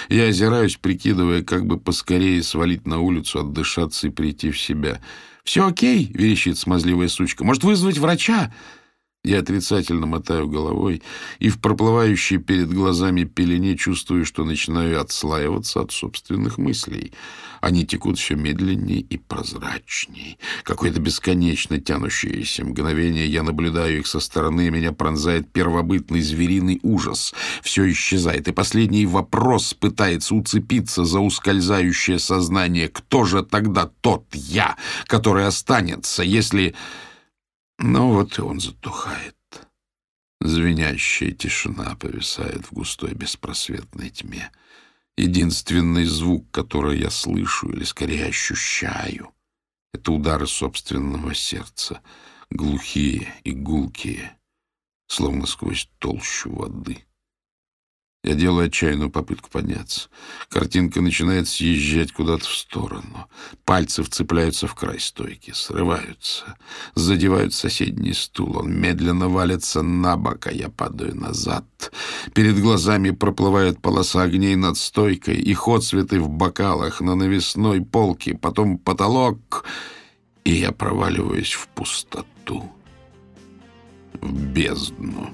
Я 0.07 0.25
озираюсь, 0.25 0.77
прикидывая, 0.77 1.43
как 1.43 1.65
бы 1.65 1.79
поскорее 1.79 2.43
свалить 2.43 2.85
на 2.85 2.99
улицу, 2.99 3.39
отдышаться 3.39 4.07
и 4.07 4.11
прийти 4.11 4.51
в 4.51 4.59
себя. 4.59 5.01
«Все 5.43 5.65
окей?»— 5.65 6.11
верещит 6.13 6.59
смазливая 6.59 7.07
сучка. 7.07 7.43
«Может, 7.43 7.63
вызвать 7.63 7.97
врача?» 7.97 8.53
Я 9.27 9.39
отрицательно 9.39 10.07
мотаю 10.07 10.47
головой 10.47 11.03
и 11.39 11.49
в 11.49 11.59
проплывающей 11.59 12.37
перед 12.37 12.71
глазами 12.71 13.25
пелене 13.25 13.75
чувствую, 13.75 14.23
что 14.23 14.45
начинаю 14.45 15.01
отслаиваться 15.01 15.81
от 15.81 15.91
собственных 15.91 16.57
мыслей. 16.57 17.11
Они 17.59 17.85
текут 17.85 18.17
все 18.17 18.35
медленнее 18.35 19.01
и 19.01 19.17
прозрачнее. 19.17 20.37
Какое-то 20.63 21.01
бесконечно 21.01 21.77
тянущееся 21.77 22.63
мгновение. 22.63 23.27
Я 23.27 23.43
наблюдаю 23.43 23.99
их 23.99 24.07
со 24.07 24.21
стороны, 24.21 24.69
меня 24.69 24.93
пронзает 24.93 25.51
первобытный 25.51 26.21
звериный 26.21 26.79
ужас. 26.81 27.33
Все 27.61 27.91
исчезает, 27.91 28.47
и 28.47 28.53
последний 28.53 29.05
вопрос 29.05 29.73
пытается 29.73 30.35
уцепиться 30.35 31.03
за 31.03 31.19
ускользающее 31.19 32.19
сознание. 32.19 32.87
Кто 32.87 33.25
же 33.25 33.43
тогда 33.43 33.91
тот 33.99 34.23
я, 34.31 34.77
который 35.05 35.45
останется, 35.45 36.23
если... 36.23 36.75
Ну 37.79 38.13
вот 38.13 38.37
и 38.37 38.41
он 38.41 38.59
затухает. 38.59 39.35
Звенящая 40.41 41.31
тишина 41.31 41.95
повисает 41.95 42.65
в 42.65 42.73
густой 42.73 43.13
беспросветной 43.13 44.09
тьме. 44.09 44.51
Единственный 45.17 46.05
звук, 46.05 46.49
который 46.51 46.99
я 46.99 47.09
слышу, 47.09 47.69
или 47.69 47.83
скорее 47.83 48.27
ощущаю, 48.27 49.31
это 49.93 50.11
удары 50.11 50.45
собственного 50.45 51.33
сердца, 51.33 52.01
глухие 52.51 53.33
и 53.43 53.51
гулкие, 53.51 54.37
словно 55.07 55.47
сквозь 55.47 55.89
толщу 55.97 56.53
воды. 56.53 57.06
Я 58.27 58.35
делаю 58.35 58.67
отчаянную 58.67 59.09
попытку 59.09 59.49
подняться. 59.49 60.09
Картинка 60.49 60.99
начинает 60.99 61.47
съезжать 61.47 62.11
куда-то 62.11 62.43
в 62.43 62.53
сторону. 62.53 63.29
Пальцы 63.63 64.03
вцепляются 64.03 64.67
в 64.67 64.75
край 64.75 64.99
стойки, 64.99 65.51
срываются, 65.51 66.57
задевают 66.93 67.53
соседний 67.53 68.11
стул. 68.11 68.57
Он 68.57 68.77
медленно 68.77 69.29
валится 69.29 69.81
на 69.81 70.17
бок, 70.17 70.47
а 70.47 70.51
я 70.51 70.67
падаю 70.67 71.15
назад. 71.15 71.63
Перед 72.33 72.59
глазами 72.59 73.11
проплывает 73.11 73.81
полоса 73.81 74.23
огней 74.23 74.57
над 74.57 74.77
стойкой, 74.77 75.37
их 75.37 75.65
отцветы 75.69 76.19
в 76.19 76.27
бокалах, 76.27 76.99
на 76.99 77.15
навесной 77.15 77.79
полке, 77.79 78.33
потом 78.33 78.77
потолок, 78.77 79.63
и 80.43 80.51
я 80.51 80.73
проваливаюсь 80.73 81.53
в 81.53 81.69
пустоту, 81.69 82.69
в 84.19 84.33
бездну. 84.33 85.29